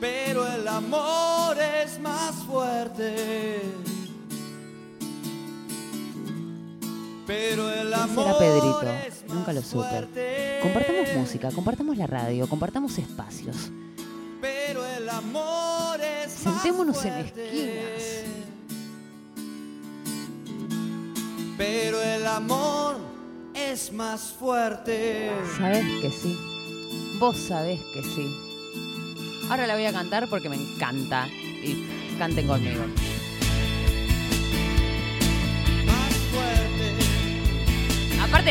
[0.00, 3.62] Pero el amor es más fuerte.
[7.28, 9.34] Pero el ¿Quién amor será Pedrito?
[9.34, 10.60] Nunca lo supe.
[10.62, 13.70] Compartamos música, compartamos la radio, compartamos espacios.
[14.40, 18.24] Pero el amor es Sentémonos en fuerte.
[21.58, 22.96] Pero el amor
[23.54, 25.30] es más fuerte.
[25.58, 26.34] Sabes que sí.
[27.18, 28.34] Vos sabés que sí.
[29.50, 31.28] Ahora la voy a cantar porque me encanta.
[31.28, 31.84] Y
[32.18, 32.84] canten conmigo.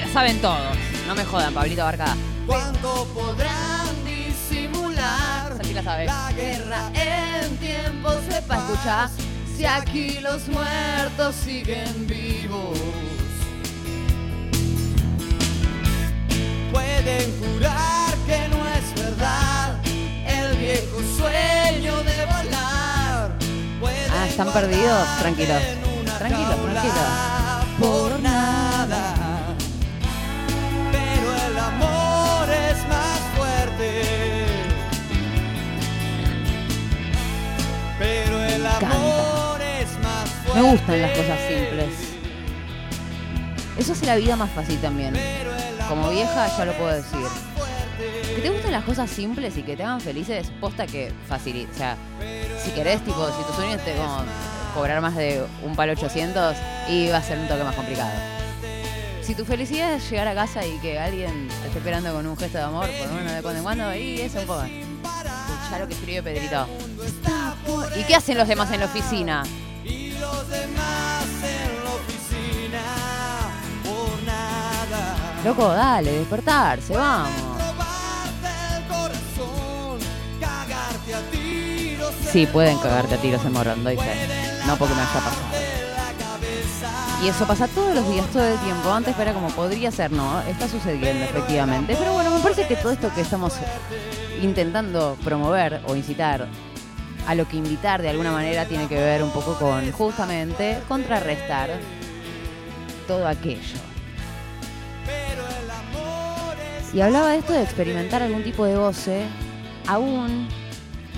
[0.02, 0.78] La saben todos.
[1.08, 2.16] No me jodan, Pablito Barcada.
[2.46, 6.06] ¿Cuándo podrán disimular la sabe.
[6.06, 8.70] la guerra en tiempos de Pa' paz?
[8.72, 9.10] escuchar.
[9.56, 12.78] Si aquí los muertos siguen vivos.
[16.72, 19.80] Pueden jurar que no es verdad
[20.28, 23.32] el viejo sueño de volar.
[23.80, 25.08] Pueden Ah, ¿están perdidos?
[25.20, 25.62] Tranquilos.
[26.20, 26.98] Tranquilos, tranquilos.
[27.80, 28.20] Por
[40.58, 41.90] Me gustan las cosas simples.
[43.78, 45.14] Eso hace la vida más fácil también.
[45.88, 47.20] Como vieja ya lo puedo decir.
[48.36, 51.72] Que te gusten las cosas simples y que te hagan felices, posta que facilita.
[51.74, 51.98] O sea,
[52.64, 54.24] si querés, tipo, si tu sueño es te- como
[54.74, 56.56] cobrar más de un palo 800,
[56.90, 58.10] y va a ser un toque más complicado.
[59.22, 62.36] Si tu felicidad es llegar a casa y que alguien te esté esperando con un
[62.36, 64.64] gesto de amor, por lo menos de cuando en cuando, y eso un poco.
[64.64, 66.68] Escuchá lo que escribe Pedrito.
[68.00, 69.44] ¿Y qué hacen los demás en la oficina?
[70.20, 72.84] Los demás en la oficina
[73.84, 75.16] por nada.
[75.44, 77.58] Loco, dale, despertarse, vamos.
[82.32, 84.28] Sí, en pueden cagarte a tiros en morón, doy fe.
[84.68, 85.36] No porque me haya pasado.
[87.24, 88.92] Y eso pasa todos los días, todo el tiempo.
[88.92, 91.96] Antes era como podría ser, no, está sucediendo efectivamente.
[91.98, 93.54] Pero bueno, me parece que todo esto que estamos
[94.42, 96.48] intentando promover o incitar,
[97.28, 101.70] a lo que invitar de alguna manera tiene que ver un poco con justamente contrarrestar
[103.06, 103.80] todo aquello.
[106.94, 109.26] Y hablaba de esto de experimentar algún tipo de goce,
[109.88, 110.48] aún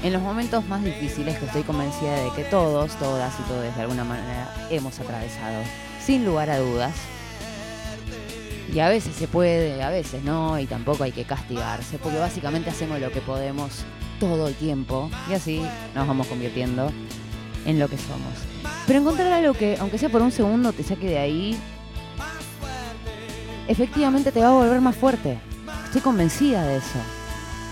[0.03, 3.81] en los momentos más difíciles que estoy convencida de que todos, todas y todos de
[3.81, 5.61] alguna manera hemos atravesado,
[6.03, 6.95] sin lugar a dudas.
[8.73, 12.71] Y a veces se puede, a veces no, y tampoco hay que castigarse, porque básicamente
[12.71, 13.85] hacemos lo que podemos
[14.19, 15.61] todo el tiempo y así
[15.95, 16.91] nos vamos convirtiendo
[17.65, 18.33] en lo que somos.
[18.85, 21.59] Pero encontrar algo que, aunque sea por un segundo, te saque de ahí,
[23.67, 25.39] efectivamente te va a volver más fuerte.
[25.85, 26.99] Estoy convencida de eso.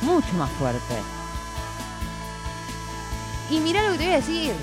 [0.04, 0.96] Mucho más fuerte.
[3.50, 4.54] Y mira lo que te voy a decir.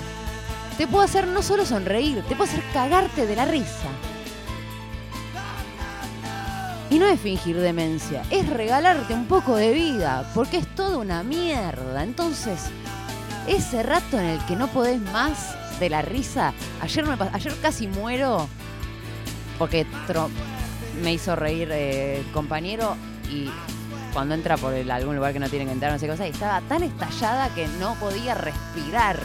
[0.77, 3.87] Te puedo hacer no solo sonreír, te puedo hacer cagarte de la risa.
[6.89, 11.23] Y no es fingir demencia, es regalarte un poco de vida, porque es toda una
[11.23, 12.03] mierda.
[12.03, 12.59] Entonces,
[13.47, 17.87] ese rato en el que no podés más de la risa, ayer, me, ayer casi
[17.87, 18.47] muero
[19.57, 20.29] porque tro-
[21.01, 22.95] me hizo reír eh, el compañero
[23.31, 23.49] y
[24.13, 26.27] cuando entra por el- algún lugar que no tiene que entrar, no sé qué cosa,
[26.27, 29.19] y estaba tan estallada que no podía respirar.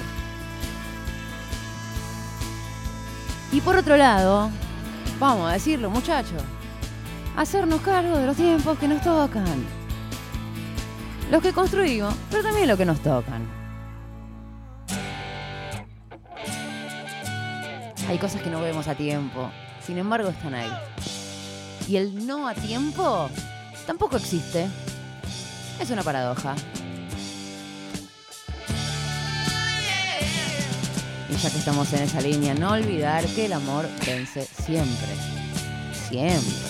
[3.53, 4.51] Y por otro lado,
[5.19, 6.43] vamos a decirlo, muchachos,
[7.37, 9.64] hacernos cargo de los tiempos que nos tocan.
[11.31, 13.47] Los que construimos, pero también los que nos tocan.
[18.09, 19.51] Hay cosas que no vemos a tiempo,
[19.87, 20.72] sin embargo están ahí.
[21.87, 23.31] Y el no a tiempo
[23.87, 24.68] tampoco existe.
[25.81, 26.55] Es una paradoja.
[31.28, 35.09] Y ya que estamos en esa línea, no olvidar que el amor vence siempre.
[36.09, 36.70] Siempre.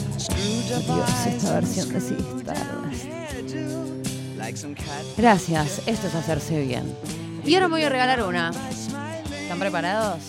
[0.41, 2.23] Dios, esta versión de Ziggy
[5.15, 6.95] Gracias, esto es hacerse bien.
[7.45, 8.51] Y ahora voy a regalar una.
[9.39, 10.23] ¿Están preparados?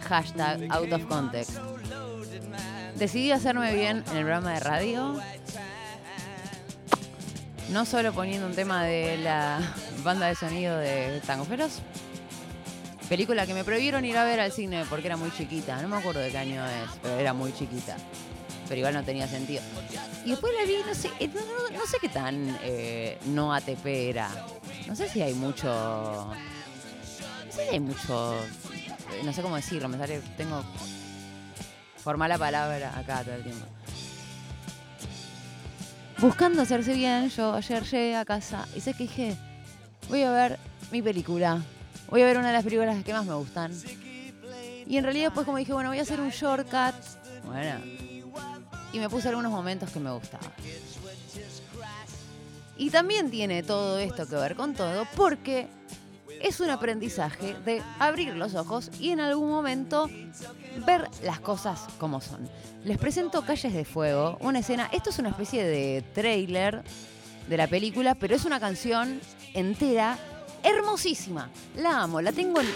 [0.00, 1.56] Hashtag out of context.
[2.96, 5.16] Decidí hacerme bien en el programa de radio.
[7.70, 9.58] No solo poniendo un tema de la
[10.04, 11.82] banda de sonido de Tangoferos.
[13.12, 15.82] Película que me prohibieron ir a ver al cine porque era muy chiquita.
[15.82, 17.94] No me acuerdo de qué año es, pero era muy chiquita.
[18.66, 19.62] Pero igual no tenía sentido.
[20.24, 24.30] Y después la vi, no sé, eh, no, sé qué tan eh, no ATP era.
[24.86, 25.68] No sé si hay mucho.
[25.68, 28.34] No sé si hay mucho.
[28.44, 30.22] eh, No sé cómo decirlo, me sale.
[30.38, 30.64] Tengo.
[31.98, 33.66] Formar la palabra acá todo el tiempo.
[36.16, 39.36] Buscando hacerse bien, yo ayer llegué a casa y sé que dije,
[40.08, 40.58] voy a ver
[40.90, 41.60] mi película.
[42.12, 43.72] Voy a ver una de las películas que más me gustan.
[44.86, 46.94] Y en realidad pues como dije, bueno, voy a hacer un shortcut.
[47.46, 47.80] Bueno.
[48.92, 50.52] Y me puse algunos momentos que me gustaban.
[52.76, 55.68] Y también tiene todo esto que ver con todo porque
[56.42, 60.10] es un aprendizaje de abrir los ojos y en algún momento
[60.84, 62.46] ver las cosas como son.
[62.84, 66.84] Les presento Calles de Fuego, una escena, esto es una especie de trailer
[67.48, 69.18] de la película, pero es una canción
[69.54, 70.18] entera,
[70.62, 71.50] hermosísima.
[71.76, 72.68] La amo, la tengo en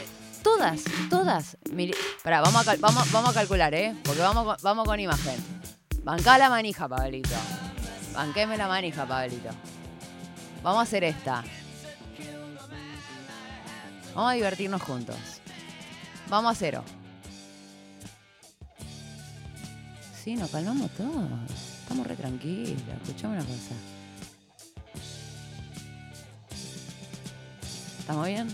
[0.42, 1.56] todas, todas.
[1.72, 3.96] Mire, vamos a, calcular, ¿eh?
[4.04, 5.36] Porque vamos vamos con imagen.
[6.02, 7.34] Bancá la manija, Pablito.
[8.14, 9.50] Banqueme la manija, Pablito.
[10.62, 11.42] Vamos a hacer esta.
[14.14, 15.16] Vamos a divertirnos juntos.
[16.28, 16.84] Vamos a cero.
[20.22, 21.28] Sí, nos calmamos todos.
[21.82, 22.82] Estamos re tranquilos.
[23.02, 23.74] Escuchame una cosa.
[28.06, 28.48] ¿Estamos bien?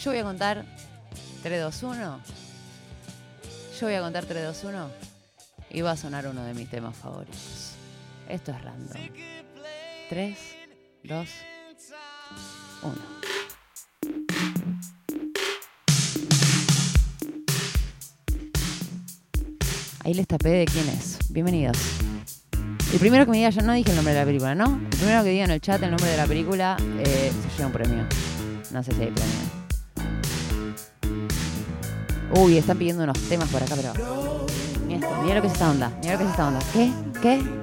[0.00, 0.64] Yo voy a contar
[1.42, 2.20] 3, 2, 1.
[3.80, 4.90] Yo voy a contar 3, 2, 1.
[5.70, 7.72] Y va a sonar uno de mis temas favoritos.
[8.28, 9.08] Esto es random.
[10.08, 10.38] 3,
[11.02, 11.28] 2,
[12.84, 12.94] 1.
[20.04, 21.18] Ahí les tapé de quién es.
[21.28, 21.76] Bienvenidos.
[22.92, 24.66] El primero que me diga, yo no dije el nombre de la película, ¿no?
[24.66, 27.66] El primero que diga en el chat el nombre de la película eh, se lleva
[27.68, 28.06] un premio.
[28.70, 29.32] No sé si hay premio.
[32.34, 33.94] Uy, están pidiendo unos temas por acá, pero.
[34.86, 35.90] Mira esto, mira lo que es esta onda.
[36.02, 36.60] Mira lo que es esta onda.
[36.74, 36.92] ¿Qué?
[37.22, 37.61] ¿Qué?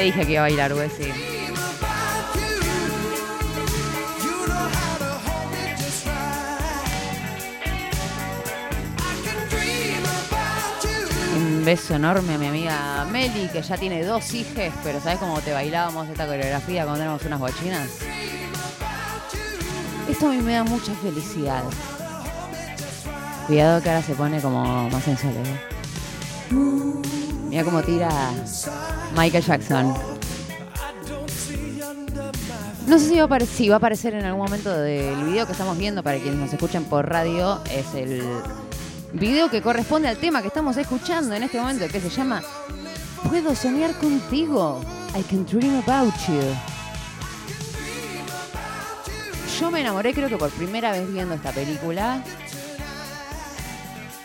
[0.00, 1.12] Te dije que iba a bailar, güey, sí.
[11.36, 15.38] Un beso enorme a mi amiga Meli, que ya tiene dos hijes, pero ¿sabes cómo
[15.42, 17.90] te bailábamos esta coreografía cuando éramos unas bochinas?
[20.08, 21.62] Esto a mí me da mucha felicidad.
[23.46, 25.34] Cuidado que ahora se pone como más sensual.
[25.36, 25.60] ¿eh?
[27.50, 28.08] Mira cómo tira
[29.16, 29.94] Michael Jackson.
[32.86, 33.08] No sé
[33.46, 36.52] si va, a aparecer en algún momento del video que estamos viendo para quienes nos
[36.52, 37.60] escuchan por radio.
[37.70, 38.22] Es el
[39.12, 42.42] video que corresponde al tema que estamos escuchando en este momento, que se llama
[43.28, 44.80] Puedo soñar contigo.
[45.16, 46.40] I can dream about you.
[49.60, 52.24] Yo me enamoré creo que por primera vez viendo esta película.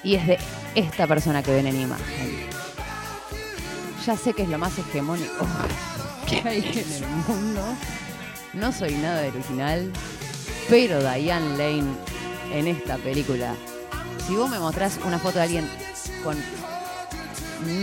[0.03, 0.39] Y es de
[0.75, 2.34] esta persona que ven en imagen.
[4.05, 5.47] Ya sé que es lo más hegemónico
[6.27, 7.61] que hay en el mundo.
[8.53, 9.91] No soy nada original,
[10.69, 11.95] pero Diane Lane
[12.53, 13.55] en esta película,
[14.27, 15.69] si vos me mostrás una foto de alguien
[16.23, 16.37] con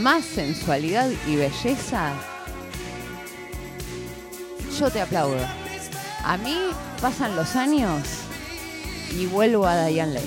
[0.01, 2.13] más sensualidad y belleza,
[4.79, 5.45] yo te aplaudo.
[6.25, 6.57] A mí
[7.01, 8.07] pasan los años
[9.11, 10.27] y vuelvo a Diane Lane.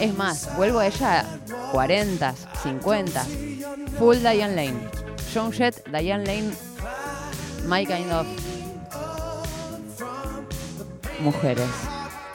[0.00, 1.26] Es más, vuelvo a ella
[1.72, 3.26] 40, 50.
[3.98, 4.78] Full Diane Lane.
[5.32, 6.50] Joan Jett, Diane Lane,
[7.66, 8.26] My Kind of.
[11.20, 11.66] Mujeres.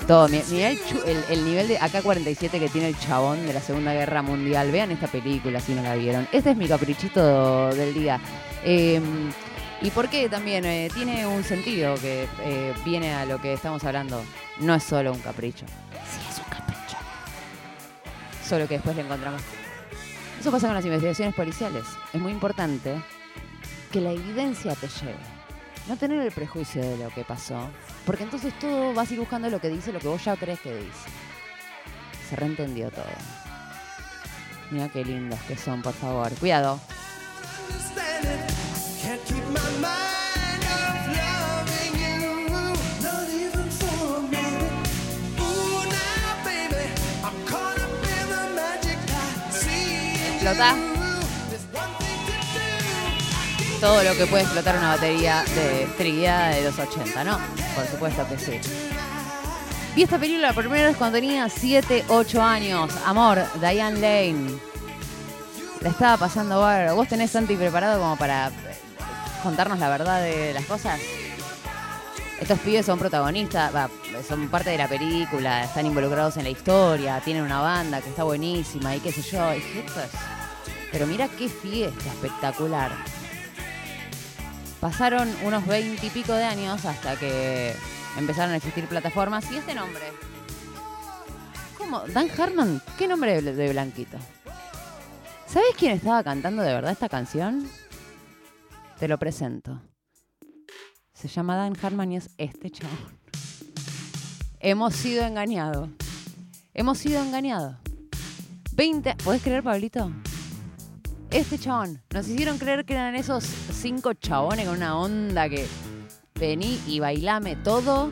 [0.07, 0.27] Todo.
[0.27, 3.93] mi- Mirá el, el- el nivel de AK-47 que tiene el chabón de la Segunda
[3.93, 4.71] Guerra Mundial.
[4.71, 6.27] Vean esta película si no la vieron.
[6.31, 8.19] Este es mi caprichito del día.
[8.65, 9.01] Eh,
[9.81, 10.65] ¿Y por qué también?
[10.65, 14.21] Eh, tiene un sentido que eh, viene a lo que estamos hablando.
[14.59, 15.65] No es solo un capricho.
[15.65, 16.97] Sí, es un capricho.
[18.47, 19.41] Solo que después le encontramos.
[20.43, 21.85] Eso pasa con las investigaciones policiales.
[22.11, 23.01] Es muy importante
[23.93, 25.15] que la evidencia te lleve.
[25.87, 27.69] No tener el prejuicio de lo que pasó.
[28.05, 30.59] Porque entonces todo vas a ir buscando lo que dice lo que vos ya crees
[30.59, 31.09] que dice.
[32.29, 33.05] Se reentendió todo.
[34.69, 36.33] Mira qué lindos que son, por favor.
[36.33, 36.77] Cuidado.
[53.79, 57.39] Todo lo que puede explotar una batería de trilla de los 80, ¿no?
[57.75, 58.59] Por supuesto que sí.
[59.95, 62.91] Vi esta película por primera vez cuando tenía 7, 8 años.
[63.05, 64.51] Amor, Diane Lane.
[65.79, 66.95] La estaba pasando bárbaro.
[66.95, 68.51] ¿Vos tenés Santi preparado como para
[69.43, 70.99] contarnos la verdad de las cosas?
[72.43, 73.71] Estos pibes son protagonistas,
[74.27, 78.25] son parte de la película, están involucrados en la historia, tienen una banda que está
[78.25, 79.53] buenísima y qué sé yo.
[79.55, 80.11] Y esto es-
[80.91, 82.91] Pero mira qué fiesta espectacular.
[84.81, 87.73] Pasaron unos veintipico de años hasta que
[88.17, 89.49] empezaron a existir plataformas.
[89.49, 90.03] ¿Y este nombre?
[91.77, 92.01] ¿Cómo?
[92.09, 92.81] ¿Dan Harmon?
[92.97, 94.17] ¿Qué nombre de Blanquito?
[95.47, 97.69] ¿Sabes quién estaba cantando de verdad esta canción?
[98.99, 99.79] Te lo presento.
[101.23, 102.97] Se llama Dan Harmon y es este chabón.
[104.59, 105.87] Hemos sido engañados.
[106.73, 107.77] Hemos sido engañados.
[108.73, 109.15] 20.
[109.23, 110.11] ¿Podés creer, Pablito?
[111.31, 112.01] Este chabón.
[112.13, 115.65] Nos hicieron creer que eran esos cinco chabones con una onda que
[116.37, 118.11] vení y bailame todo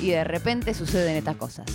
[0.00, 1.66] y de repente suceden estas cosas.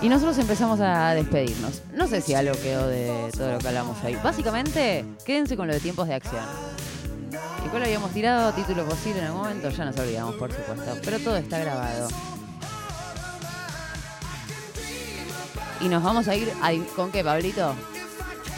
[0.00, 1.82] Y nosotros empezamos a despedirnos.
[1.92, 4.14] No sé si algo quedó de todo lo que hablamos hoy.
[4.22, 6.77] Básicamente, quédense con lo de tiempos de acción.
[7.64, 8.52] ¿Y cuál habíamos tirado?
[8.52, 10.96] Título posible en algún momento, ya nos olvidamos, por supuesto.
[11.04, 12.08] Pero todo está grabado.
[15.80, 17.74] Y nos vamos a ir a- con qué, Pablito?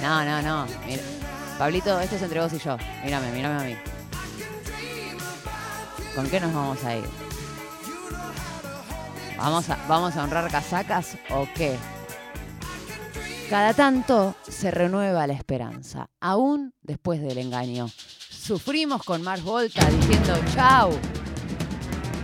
[0.02, 0.66] No, no, no.
[0.86, 1.02] Mira.
[1.58, 2.78] Pablito, esto es entre vos y yo.
[3.04, 3.76] Mírame, mírame a mí.
[6.14, 7.04] ¿Con qué nos vamos a ir?
[9.36, 11.76] ¿Vamos a, ¿Vamos a honrar casacas o qué?
[13.50, 17.90] Cada tanto se renueva la esperanza, aún después del engaño.
[18.50, 20.90] Sufrimos con Mars Volta diciendo chau.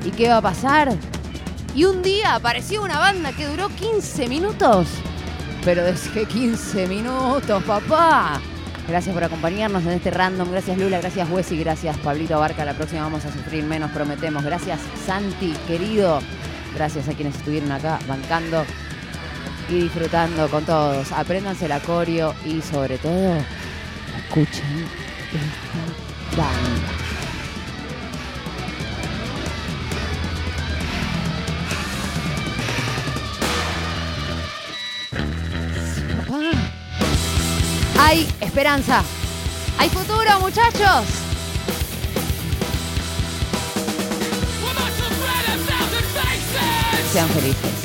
[0.04, 0.92] ¿Y qué va a pasar?
[1.72, 4.88] Y un día apareció una banda que duró 15 minutos.
[5.64, 8.40] Pero desde que 15 minutos, papá.
[8.88, 10.50] Gracias por acompañarnos en este random.
[10.50, 12.64] Gracias Lula, gracias Wessy, gracias Pablito Barca.
[12.64, 14.42] La próxima vamos a sufrir menos, prometemos.
[14.42, 16.18] Gracias Santi, querido.
[16.74, 18.64] Gracias a quienes estuvieron acá bancando
[19.68, 21.12] y disfrutando con todos.
[21.12, 23.36] Apréndanse la coreo y sobre todo,
[24.18, 24.86] escuchen
[25.32, 26.05] esta
[37.98, 39.02] Hay esperanza.
[39.78, 41.06] Hay futuro, muchachos.
[47.12, 47.76] Sean felices.